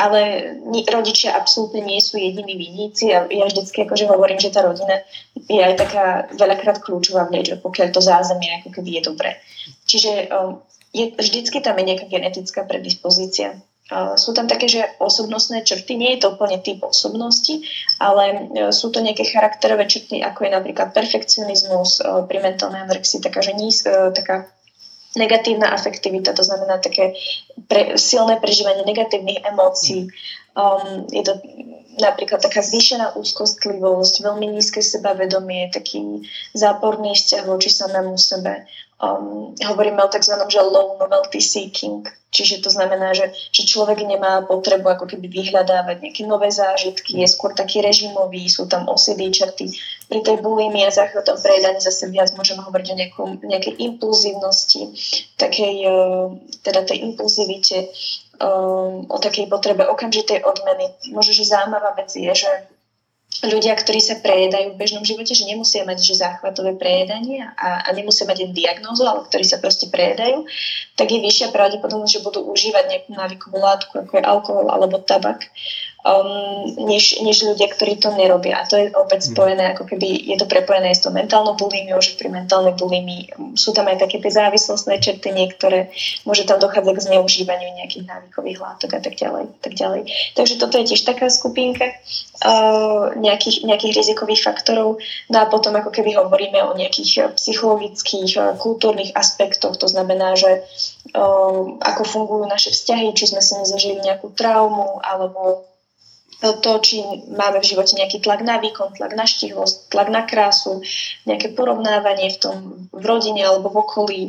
[0.00, 0.20] ale
[0.88, 5.04] rodičia absolútne nie sú jediní viníci a ja vždycky akože hovorím, že tá rodina
[5.44, 9.30] je aj taká veľakrát kľúčová v liečbe, pokiaľ to zázemie ako keby je dobré.
[9.84, 10.32] Čiže
[10.96, 13.60] je, vždycky tam je nejaká genetická predispozícia.
[14.14, 17.58] Sú tam také, že osobnostné črty, nie je to úplne typ osobnosti,
[17.98, 21.98] ale uh, sú to nejaké charakterové črty, ako je napríklad perfekcionizmus
[22.30, 23.82] pri mentálnej anorexii, taká, že níz,
[24.14, 24.46] taká
[25.16, 27.14] negatívna afektivita, to znamená také
[27.66, 30.10] pre, silné prežívanie negatívnych emócií.
[30.54, 31.38] Um, je to
[31.98, 38.66] napríklad taká zvýšená úzkostlivosť, veľmi nízke sebavedomie, taký záporný vzťah voči samému sebe.
[39.00, 40.36] Um, hovoríme o tzv.
[40.44, 46.04] že low novelty seeking, čiže to znamená, že, že človek nemá potrebu ako keby vyhľadávať
[46.04, 49.72] nejaké nové zážitky, je skôr taký režimový, sú tam osedy črty.
[50.04, 54.92] Pri tej bulimi a záchvatom prejedaní zase viac môžeme hovoriť o nejakom, nejakej impulzívnosti,
[55.40, 57.88] takej, uh, teda tej impulzivite,
[58.36, 60.92] um, o takej potrebe okamžitej odmeny.
[61.16, 62.52] Možno, že zaujímavá vec je, že
[63.40, 67.88] ľudia, ktorí sa prejedajú v bežnom živote, že nemusia mať že záchvatové prejedanie a, a
[67.96, 70.44] nemusia mať len diagnózu, ale ktorí sa proste prejedajú,
[70.98, 75.48] tak je vyššia pravdepodobnosť, že budú užívať nejakú návykovú látku, ako je alkohol alebo tabak
[76.04, 78.60] um, než, než ľudia, ktorí to nerobia.
[78.60, 79.30] A to je opäť mhm.
[79.36, 83.76] spojené, ako keby je to prepojené s tou mentálnou bulimiou, že pri mentálnej bulimii sú
[83.76, 85.92] tam aj také tie závislostné črty niektoré,
[86.24, 89.44] môže tam dochádzať k zneužívaniu nejakých návykových látok a tak ďalej.
[89.60, 90.00] Tak ďalej.
[90.36, 95.00] Takže toto je tiež taká skupinka uh, nejakých, nejakých rizikových faktorov.
[95.28, 100.64] No a potom ako keby hovoríme o nejakých psychologických, uh, kultúrnych aspektoch, to znamená, že
[101.12, 105.69] uh, ako fungujú naše vzťahy, či sme si nezažili nejakú traumu, alebo
[106.40, 107.04] to, či
[107.36, 110.80] máme v živote nejaký tlak na výkon, tlak na štihlosť, tlak na krásu,
[111.28, 112.56] nejaké porovnávanie v tom
[112.90, 114.22] v rodine alebo v okolí.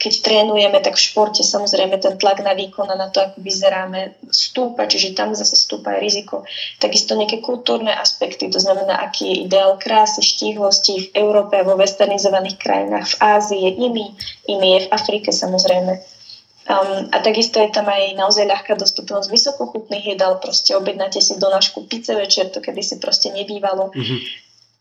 [0.00, 4.16] Keď trénujeme, tak v športe samozrejme ten tlak na výkon a na to, ako vyzeráme,
[4.32, 6.48] stúpa, čiže tam zase stúpa aj riziko.
[6.80, 12.56] Takisto nejaké kultúrne aspekty, to znamená, aký je ideál krásy, štíhlosti v Európe, vo westernizovaných
[12.56, 14.06] krajinách, v Ázii je iný,
[14.48, 16.19] iný je v Afrike samozrejme
[16.68, 21.48] Um, a takisto je tam aj naozaj ľahká dostupnosť vysokochutných jedál, proste objednáte si do
[21.48, 23.90] nášku pice večer, to kedy si proste nebývalo.
[23.90, 24.18] Mm-hmm.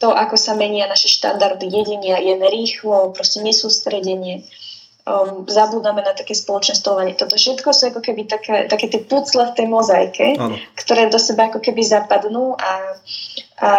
[0.03, 4.43] To, ako sa menia naše štandardy jedenia, jeme rýchlo, proste nesústredenie
[5.09, 7.17] um, zabúdame na také spoločné stolovanie.
[7.17, 10.55] Toto všetko sú ako keby také, také tie pucle v tej mozaike, ano.
[10.77, 12.97] ktoré do seba ako keby zapadnú a,
[13.59, 13.71] a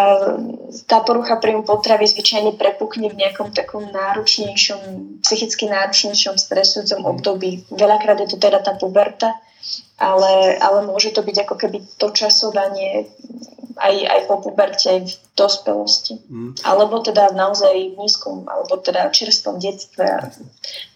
[0.84, 4.80] tá porucha príjmu potravy zvyčajne prepukne v nejakom takom náročnejšom,
[5.24, 7.10] psychicky náročnejšom, stresujúcom mm.
[7.16, 7.50] období.
[7.72, 9.40] Veľakrát je to teda tá puberta,
[9.96, 13.08] ale, ale môže to byť ako keby to časovanie
[13.80, 16.20] aj, aj po puberte, aj v dospelosti.
[16.28, 16.60] Mm.
[16.60, 20.04] Alebo teda naozaj v nízkom, alebo teda čerstvom detstve,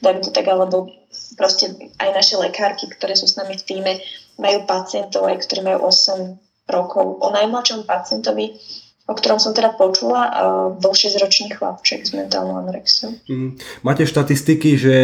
[0.05, 0.93] dajme to tak, alebo
[1.41, 3.93] proste aj naše lekárky, ktoré sú s nami v týme,
[4.37, 6.37] majú pacientov, aj ktorí majú 8
[6.69, 7.21] rokov.
[7.21, 8.57] O najmladšom pacientovi,
[9.05, 10.33] o ktorom som teda počula,
[10.81, 13.17] bol 6-ročný chlapček s mentálnou anorexiou.
[13.29, 13.61] Mm.
[13.85, 14.97] Máte štatistiky, že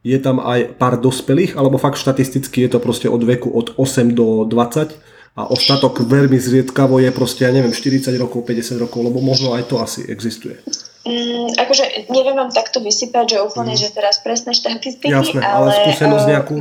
[0.00, 4.12] je tam aj pár dospelých, alebo fakt štatisticky je to proste od veku od 8
[4.16, 5.10] do 20?
[5.38, 9.70] a ostatok veľmi zriedkavo je proste, ja neviem, 40 rokov, 50 rokov, lebo možno aj
[9.70, 10.58] to asi existuje.
[11.06, 13.80] Mm, akože neviem vám takto vysypať, že úplne, mm.
[13.80, 16.56] že teraz presné štatistiky, Jasné, ale, ale skúsenosť eh, nejakú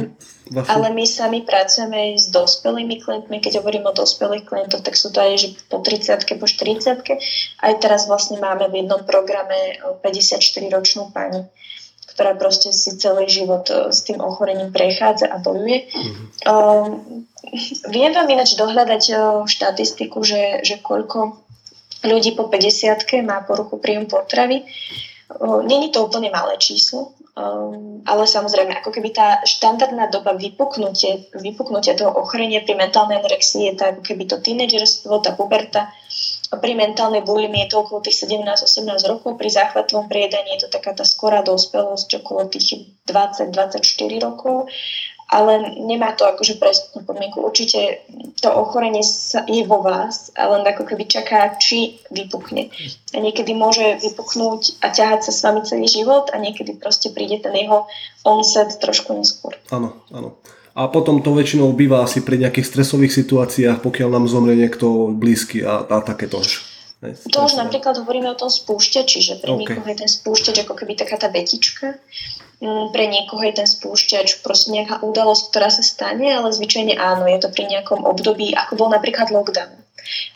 [0.52, 0.70] vašu?
[0.70, 5.22] Ale my sami pracujeme s dospelými klientmi, keď hovorím o dospelých klientoch, tak sú to
[5.22, 11.46] aj že po 30 po 40 Aj teraz vlastne máme v jednom programe 54-ročnú pani,
[12.12, 15.88] ktorá proste si celý život eh, s tým ochorením prechádza a bojuje.
[15.88, 16.26] Mm-hmm.
[16.50, 17.26] Um,
[17.90, 19.04] Viem vám ináč dohľadať
[19.48, 21.40] štatistiku, že, že koľko
[22.06, 24.64] ľudí po 50 má poruchu príjmu potravy.
[25.42, 27.14] Není to úplne malé číslo,
[28.06, 33.74] ale samozrejme, ako keby tá štandardná doba vypuknutia, vypuknutia toho ochorenia pri mentálnej anorexii je
[33.78, 35.94] tá, ako keby to tínedžerstvo, tá puberta.
[36.50, 40.98] Pri mentálnej bulimi je to okolo tých 17-18 rokov, pri záchvatovom priedaní je to taká
[40.98, 44.66] tá skorá dospelosť okolo tých 20-24 rokov
[45.30, 47.38] ale nemá to akože presnú podmienku.
[47.46, 48.02] Určite
[48.42, 49.06] to ochorenie
[49.46, 52.74] je vo vás len ako keby čaká, či vypukne.
[53.14, 57.38] A niekedy môže vypuknúť a ťahať sa s vami celý život a niekedy proste príde
[57.46, 57.86] ten jeho
[58.26, 59.54] onset trošku neskôr.
[59.70, 60.42] Áno, áno.
[60.74, 65.62] A potom to väčšinou býva asi pri nejakých stresových situáciách, pokiaľ nám zomrie niekto blízky
[65.62, 66.42] a, a takéto.
[67.06, 69.78] To už napríklad hovoríme o tom spúšťači, že pre okay.
[69.78, 71.96] je ten spúšťač ako keby taká tá vetička,
[72.60, 77.40] pre niekoho je ten spúšťač proste nejaká udalosť, ktorá sa stane, ale zvyčajne áno, je
[77.40, 79.80] to pri nejakom období, ako bol napríklad lockdown.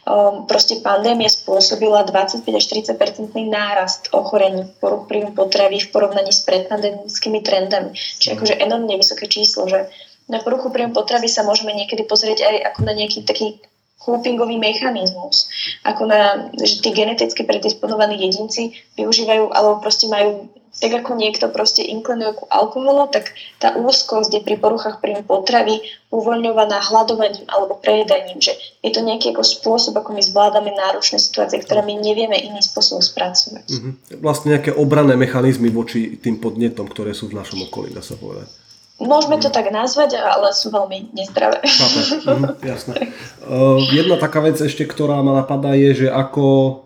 [0.04, 6.32] Um, proste pandémia spôsobila 25 až 30 percentný nárast ochorení poruch príjmu potravy v porovnaní
[6.32, 7.96] s predpandemickými trendami.
[7.96, 9.90] Čiže akože enormne vysoké číslo, že
[10.28, 13.60] na poruchu príjmu potravy sa môžeme niekedy pozrieť aj ako na nejaký taký
[14.04, 15.48] copingový mechanizmus.
[15.88, 21.86] Ako na, že tí geneticky predisponovaní jedinci využívajú, alebo proste majú tak ako niekto proste
[21.86, 28.42] inklinuje ku alkoholu, tak tá úzkosť je pri poruchách príjmu potravy uvoľňovaná hľadovaním alebo prejedaním,
[28.42, 32.62] že je to nejaký ako spôsob, ako my zvládame náročné situácie, ktoré my nevieme iný
[32.62, 33.66] spôsob spracovať.
[33.70, 33.94] Mm-hmm.
[34.22, 38.63] Vlastne nejaké obranné mechanizmy voči tým podnetom, ktoré sú v našom okolí, dá sa povedať.
[39.02, 41.66] Môžeme to tak nazvať, ale sú veľmi nezdravé.
[41.66, 43.10] Mm, jasné.
[43.42, 46.44] Uh, jedna taká vec ešte, ktorá ma napadá, je, že ako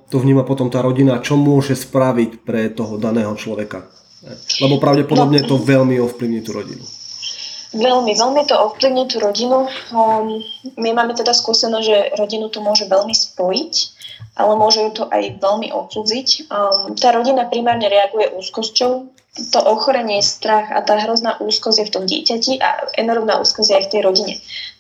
[0.08, 3.92] to vníma potom tá rodina, čo môže spraviť pre toho daného človeka.
[4.64, 6.84] Lebo pravdepodobne to veľmi ovplyvní tú rodinu.
[7.76, 9.68] Veľmi, veľmi to ovplyvní tú rodinu.
[9.92, 10.40] Um,
[10.80, 13.74] my máme teda skúsenosť, že rodinu to môže veľmi spojiť,
[14.40, 16.48] ale môže ju to aj veľmi odsudziť.
[16.48, 19.12] Um, tá rodina primárne reaguje úzkosťou,
[19.54, 23.78] to ochorenie, strach a tá hrozná úzkosť je v tom dieťati a enormná úzkosť je
[23.78, 24.34] aj v tej rodine.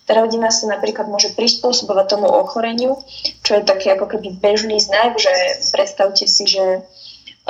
[0.07, 2.97] Tá rodina sa napríklad môže prispôsobovať tomu ochoreniu,
[3.43, 5.31] čo je taký ako keby bežný znak, že
[5.75, 6.81] predstavte si, že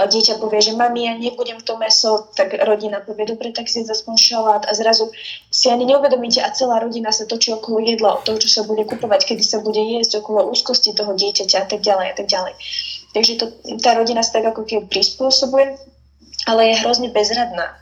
[0.06, 4.14] dieťa povie, že mami, ja nebudem to meso, tak rodina povie, dobre, tak si aspoň
[4.14, 5.10] šalát a zrazu
[5.50, 8.86] si ani neuvedomíte a celá rodina sa točí okolo jedla, od toho, čo sa bude
[8.86, 12.54] kupovať, kedy sa bude jesť, okolo úzkosti toho dieťaťa a tak ďalej a tak ďalej.
[13.18, 13.46] Takže to,
[13.82, 15.97] tá rodina sa tak ako keby prispôsobuje
[16.48, 17.76] ale je hrozne bezradná.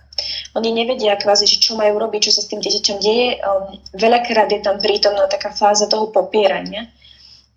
[0.58, 3.28] Oni nevedia kvázi, že čo majú robiť, čo sa s tým dieťaťom deje.
[3.44, 6.90] Um, veľakrát je tam prítomná taká fáza toho popierania.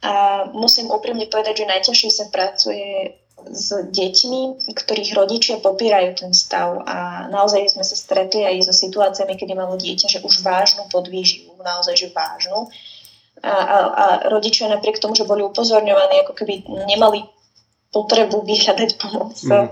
[0.03, 6.83] A musím úprimne povedať, že najťažšie sa pracuje s deťmi, ktorých rodičia popierajú ten stav
[6.83, 11.55] a naozaj sme sa stretli aj so situáciami, kedy malo dieťa, že už vážnu podvýživu,
[11.63, 12.67] naozaj, že vážnu.
[13.39, 17.23] A, a, a rodičia napriek tomu, že boli upozorňovaní, ako keby nemali
[17.95, 19.39] potrebu vyhľadať pomoc.
[19.47, 19.71] Mm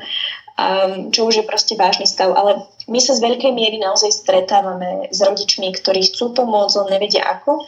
[0.57, 2.33] um, čo už je proste vážny stav.
[2.33, 7.23] Ale my sa z veľkej miery naozaj stretávame s rodičmi, ktorí chcú pomôcť, len nevedia
[7.29, 7.64] ako.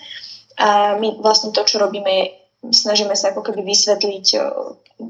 [0.58, 2.34] A my vlastne to, čo robíme,
[2.66, 4.26] snažíme sa ako keby vysvetliť,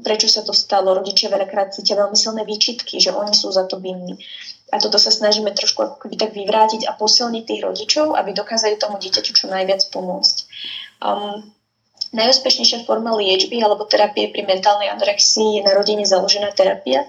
[0.05, 0.93] prečo sa to stalo.
[0.93, 4.21] Rodičia veľakrát cítia veľmi silné výčitky, že oni sú za to vinní.
[4.69, 8.77] A toto sa snažíme trošku ako keby tak vyvrátiť a posilniť tých rodičov, aby dokázali
[8.77, 10.37] tomu dieťaťu čo najviac pomôcť.
[11.01, 11.41] Um,
[12.13, 17.01] najúspešnejšia forma liečby alebo terapie pri mentálnej anorexii je na rodine založená terapia,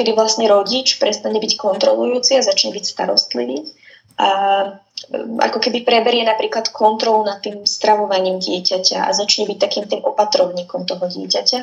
[0.00, 3.68] kedy vlastne rodič prestane byť kontrolujúci a začne byť starostlivý
[4.20, 4.28] a
[5.12, 10.04] um, ako keby preberie napríklad kontrolu nad tým stravovaním dieťaťa a začne byť takým tým
[10.04, 11.60] opatrovníkom toho dieťaťa.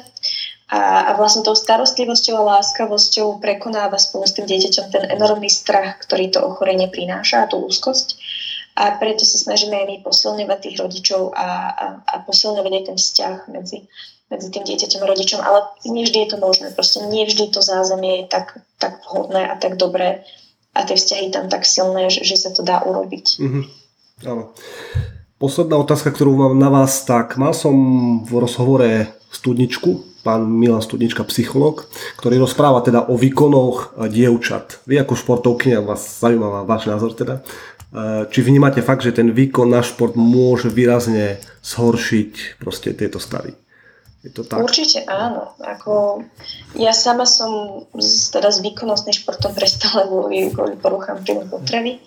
[0.68, 6.02] A, a vlastne tou starostlivosťou a láskavosťou prekonáva spolu s tým dieťaťom ten enormný strach,
[6.04, 8.20] ktorý to ochorenie prináša a tú úzkosť.
[8.78, 12.98] A preto sa snažíme aj my posilňovať tých rodičov a, a, a posilňovať aj ten
[13.00, 13.90] vzťah medzi,
[14.28, 16.68] medzi tým dieťaťom a rodičom, ale nie vždy je to možné.
[16.76, 20.28] Proste nie vždy to zázemie je tak, tak vhodné a tak dobré
[20.78, 23.26] a tie vzťahy tam tak silné, že, že sa to dá urobiť.
[23.42, 23.64] Mm-hmm.
[24.30, 24.54] Áno.
[25.38, 27.74] Posledná otázka, ktorú mám na vás, tak mal som
[28.26, 31.86] v rozhovore studničku, pán Milan Studnička, psycholog,
[32.18, 34.82] ktorý rozpráva teda o výkonoch dievčat.
[34.90, 37.38] Vy ako športovkynia vás zaujímavá váš názor teda.
[37.38, 43.54] E, či vnímate fakt, že ten výkon na šport môže výrazne zhoršiť proste tieto stavy?
[44.28, 44.60] Je to tak?
[44.60, 45.56] Určite áno.
[45.64, 46.20] Ako,
[46.76, 52.04] ja sama som z, teda s výkonnostným športom prestala kvôli, kvôli poruchám príjmu potravy.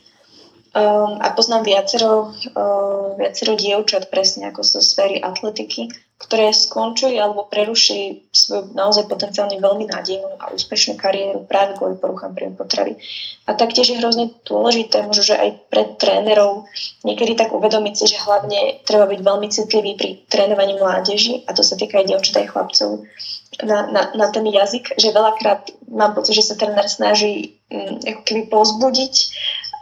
[0.70, 7.48] Um, a poznám viacero, uh, viacero dievčat presne ako zo sféry atletiky, ktoré skončili alebo
[7.48, 13.00] prerušili svoju naozaj potenciálne veľmi nádejnú a úspešnú kariéru práve kvôli poruchám príjmu potravy.
[13.48, 16.68] A taktiež je hrozne dôležité, možno, že aj pre trénerov
[17.08, 21.64] niekedy tak uvedomiť si, že hlavne treba byť veľmi citlivý pri trénovaní mládeži, a to
[21.64, 22.90] sa týka aj dievčat aj chlapcov,
[23.64, 28.22] na, na, na ten jazyk, že veľakrát mám pocit, že sa tréner snaží um, ako
[28.28, 29.14] keby pozbudiť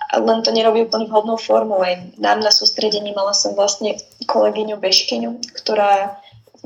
[0.08, 1.84] len to nerobí úplne vhodnou formou.
[1.84, 6.16] Aj nám na sústredení mala som vlastne kolegyňu Beškyňu, ktorá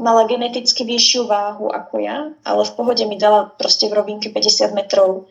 [0.00, 4.72] mala geneticky vyššiu váhu ako ja, ale v pohode mi dala proste v robinke 50
[4.72, 5.28] metrov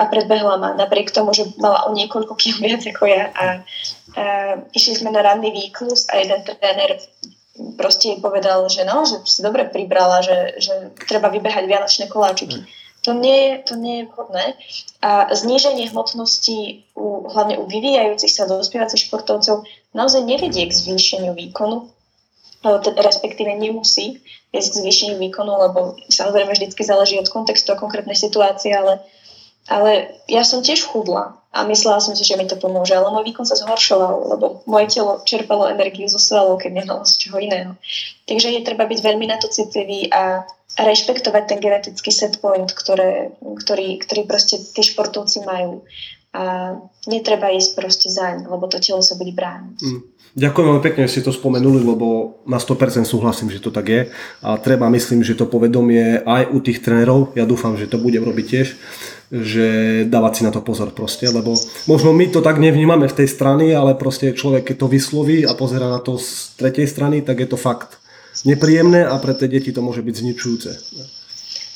[0.00, 3.44] a predbehla ma, napriek tomu, že mala o niekoľko kým viac ako ja a,
[4.16, 4.24] a
[4.72, 6.96] išli sme na ranný výklus a jeden tréner
[7.76, 10.74] proste jej povedal, že no, že si dobre pribrala, že, že
[11.04, 12.64] treba vybehať vianočné koláčiky.
[13.02, 14.44] To nie, je, to nie je vhodné.
[15.02, 21.90] A zníženie hmotnosti u, hlavne u vyvíjajúcich sa dospievacích športovcov naozaj nevedie k zvýšeniu výkonu,
[22.96, 24.22] respektíve nemusí
[24.54, 29.02] viesť k zvýšeniu výkonu, lebo samozrejme vždycky záleží od kontextu a konkrétnej situácie, ale,
[29.66, 33.28] ale ja som tiež chudla a myslela som si, že mi to pomôže, ale môj
[33.28, 37.72] výkon sa zhoršoval, lebo moje telo čerpalo energiu zo svalov, keď nemalo z čoho iného.
[38.24, 40.48] Takže je treba byť veľmi na to citlivý a
[40.80, 45.84] rešpektovať ten genetický set point, ktoré, ktorý, ktorý proste tí športovci majú.
[46.32, 46.74] A
[47.04, 49.78] netreba ísť proste zaň, lebo to telo sa bude brániť.
[49.84, 50.00] Mm.
[50.32, 54.00] Ďakujem veľmi pekne, že ste to spomenuli, lebo na 100% súhlasím, že to tak je.
[54.40, 58.16] A treba, myslím, že to povedomie aj u tých trénerov, ja dúfam, že to bude
[58.16, 58.68] robiť tiež,
[59.28, 59.66] že
[60.08, 61.52] dávať si na to pozor proste, lebo
[61.84, 65.52] možno my to tak nevnímame v tej strany, ale proste človek, keď to vysloví a
[65.52, 68.00] pozera na to z tretej strany, tak je to fakt
[68.48, 70.70] nepríjemné a pre tie deti to môže byť zničujúce.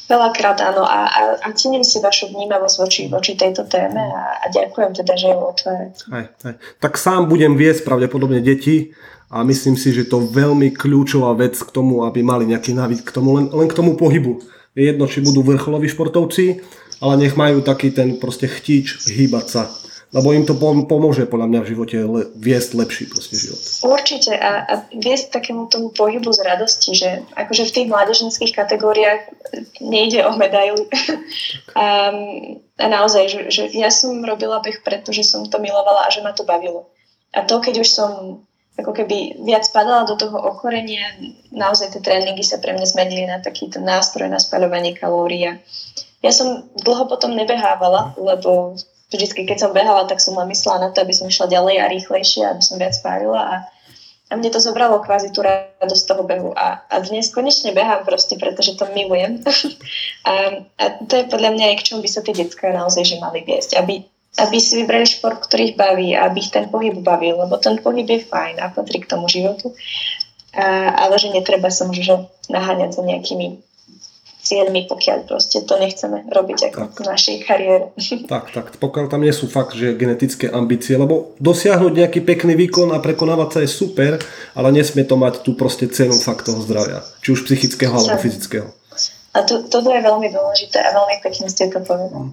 [0.07, 4.46] Veľakrát áno a, a, a cením si vašu vnímavosť voči, voči tejto téme a, a
[4.54, 6.02] ďakujem teda, že ju otvárate.
[6.78, 8.94] Tak sám budem viesť pravdepodobne deti
[9.26, 13.11] a myslím si, že to veľmi kľúčová vec k tomu, aby mali nejaký návyk k
[13.11, 14.38] tomu, len, len k tomu pohybu.
[14.78, 16.62] Je jedno, či budú vrcholoví športovci,
[17.02, 19.62] ale nech majú taký ten proste chtíč hýbať sa
[20.14, 20.54] lebo im to
[20.86, 23.59] pomôže podľa mňa v živote le, viesť lepší proste život.
[23.82, 29.22] Určite a, a viesť takému tomu pohybu z radosti, že akože v tých mládežnických kategóriách
[29.82, 30.86] nejde o medailu.
[31.74, 32.14] a,
[32.78, 36.22] a naozaj, že, že ja som robila beh preto, že som to milovala a že
[36.22, 36.86] ma to bavilo.
[37.34, 38.11] A to, keď už som
[38.76, 41.16] ako keby viac spadala do toho okorenia,
[41.48, 45.48] naozaj tie tréningy sa pre mňa zmenili na taký ten nástroj na spaľovanie kalórií.
[46.20, 48.76] Ja som dlho potom nebehávala, lebo
[49.12, 51.90] vždy, keď som behala, tak som len myslela na to, aby som išla ďalej a
[51.90, 53.54] rýchlejšie, aby som viac spárila a,
[54.26, 56.50] a mne to zobralo kvázi tú radosť toho behu.
[56.59, 59.42] A, a dnes konečne behám proste, pretože to milujem.
[60.26, 63.22] A, a to je podľa mňa aj k čomu by sa tie detská naozaj že
[63.22, 64.02] mali viesť, aby,
[64.42, 68.02] aby si vybrali šport, ktorý ich baví, aby ich ten pohyb bavil, lebo ten pohyb
[68.02, 69.70] je fajn a patrí k tomu životu,
[70.50, 73.62] a, ale že netreba sa možno naháňať za nejakými
[74.47, 76.94] cieľmi, pokiaľ proste to nechceme robiť ako tak.
[76.94, 77.86] v našej kariére.
[78.26, 82.94] Tak, tak, pokiaľ tam nie sú fakt, že genetické ambície, lebo dosiahnuť nejaký pekný výkon
[82.94, 84.18] a prekonávať sa je super,
[84.55, 88.68] ale nesmie to mať tú proste cenu fakt toho zdravia, či už psychického alebo fyzického.
[89.36, 92.32] A to, toto je veľmi dôležité a veľmi pekne ste to povedali.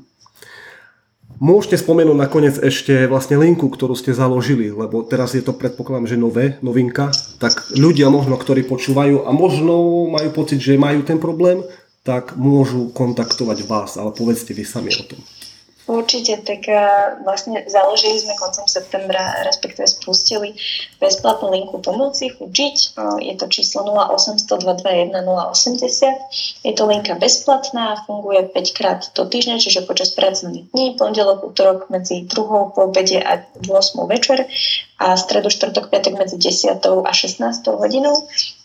[1.44, 6.16] Môžete spomenúť nakoniec ešte vlastne linku, ktorú ste založili, lebo teraz je to predpokladám, že
[6.16, 7.12] nové, novinka,
[7.42, 11.60] tak ľudia možno, ktorí počúvajú a možno majú pocit, že majú ten problém,
[12.04, 15.24] tak môžu kontaktovať vás, ale povedzte vy sami o tom.
[15.84, 16.64] Určite, tak
[17.28, 20.56] vlastne založili sme koncom septembra, respektíve spustili
[20.96, 22.96] bezplatnú linku pomoci chučiť.
[23.20, 26.64] Je to číslo 0800 221 080.
[26.64, 31.92] Je to linka bezplatná, funguje 5 krát do týždňa, čiže počas pracovných dní, pondelok, útorok
[31.92, 32.32] medzi 2.
[32.72, 33.68] po obede a 8.
[34.08, 34.48] večer
[35.04, 36.80] a stredu, štvrtok, piatok medzi 10.
[36.80, 37.44] a 16.
[37.76, 38.24] hodinou.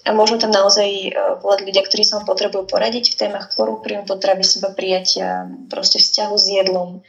[0.08, 1.10] A môžu tam naozaj e,
[1.44, 6.00] volať ľudia, ktorí sa vám potrebujú poradiť v témach poru, príjmu potravy, seba prijatia, proste
[6.00, 7.04] vzťahu s jedlom.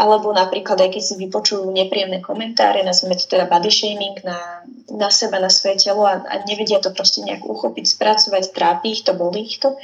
[0.00, 5.12] Alebo napríklad aj keď si vypočujú nepríjemné komentáre, nazveme to teda body shaming na, na
[5.12, 9.12] seba, na svoje telo a, a nevedia to proste nejak uchopiť, spracovať, trápi ich to,
[9.12, 9.76] bolí ich to,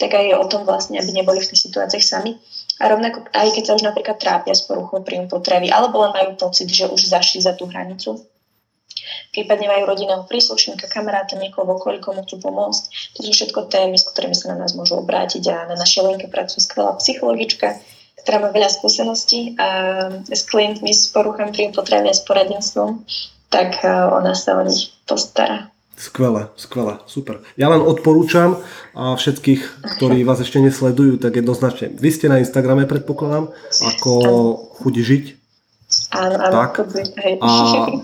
[0.00, 2.40] tak aj o tom vlastne, aby neboli v tých situáciách sami.
[2.80, 6.32] A rovnako aj keď sa už napríklad trápia s poruchou príjmu potravy, alebo len majú
[6.40, 8.24] pocit, že už zašli za tú hranicu,
[9.32, 12.84] prípadne majú rodinného príslušníka, kamaráta, niekoho v okolí, komu chcú pomôcť.
[13.16, 16.26] To sú všetko témy, s ktorými sa na nás môžu obrátiť a na našej linke
[16.28, 17.78] pracuje skvelá psychologička,
[18.26, 19.68] ktorá má veľa skúseností a
[20.26, 23.06] s klientmi s poruchami príjmu potravy a s poradenstvom,
[23.54, 25.70] tak e, ona sa o nich postará.
[25.96, 27.40] Skvelé, skvelé, super.
[27.56, 28.60] Ja len odporúčam
[28.92, 31.88] a všetkých, ktorí vás ešte nesledujú, tak jednoznačne.
[31.88, 33.48] Vy ste na Instagrame, predpokladám,
[33.80, 34.12] ako
[34.76, 35.24] chuť žiť
[36.14, 36.54] Áno, áno.
[36.54, 36.86] Tak.
[37.18, 37.34] Hej.
[37.42, 37.50] A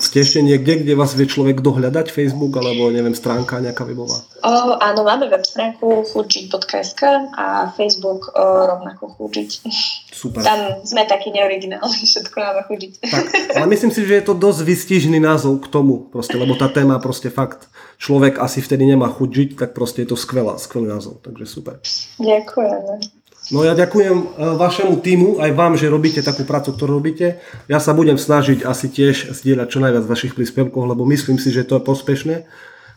[0.02, 2.10] ste ešte niekde, kde vás vie človek dohľadať?
[2.10, 4.18] Facebook alebo neviem, stránka nejaká webová?
[4.42, 7.02] O, áno, máme web stránku foodjit.sk
[7.38, 9.62] a Facebook o, rovnako foodjit.
[10.10, 10.42] Super.
[10.42, 12.98] Tam sme takí neoriginálni, všetko máme foodjit.
[12.98, 13.24] Tak,
[13.54, 16.98] ale myslím si, že je to dosť vystižný názov k tomu, proste, lebo tá téma
[16.98, 17.70] proste fakt
[18.02, 21.78] človek asi vtedy nemá chuť žiť, tak proste je to skvelá, skvelý názov, takže super.
[22.18, 23.21] Ďakujem.
[23.50, 27.42] No ja ďakujem e, vašemu týmu, aj vám, že robíte takú prácu, ktorú robíte.
[27.66, 31.66] Ja sa budem snažiť asi tiež zdieľať čo najviac vašich príspevkov, lebo myslím si, že
[31.66, 32.46] to je prospešné.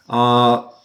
[0.06, 0.22] A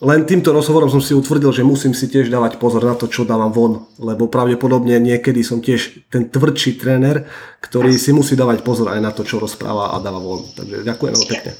[0.00, 3.28] len týmto rozhovorom som si utvrdil, že musím si tiež dávať pozor na to, čo
[3.28, 7.28] dávam von, lebo pravdepodobne niekedy som tiež ten tvrdší tréner,
[7.60, 10.40] ktorý si musí dávať pozor aj na to, čo rozpráva a dáva von.
[10.56, 11.52] Takže ďakujem veľmi pekne.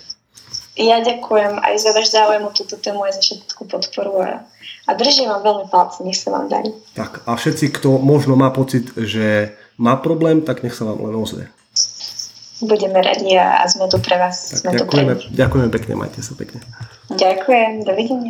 [0.80, 4.48] Ja ďakujem aj za váš záujem o túto tému, aj za všetku podporu a
[4.90, 6.74] a držím vám veľmi palce, nech sa vám darí.
[6.98, 11.14] Tak a všetci, kto možno má pocit, že má problém, tak nech sa vám len
[11.14, 11.46] ozve.
[12.60, 14.52] Budeme radi a sme tu pre vás.
[14.52, 16.60] Tak sme ďakujeme, tu pre ďakujeme pekne, majte sa pekne.
[17.08, 18.28] Ďakujem, dovidenia.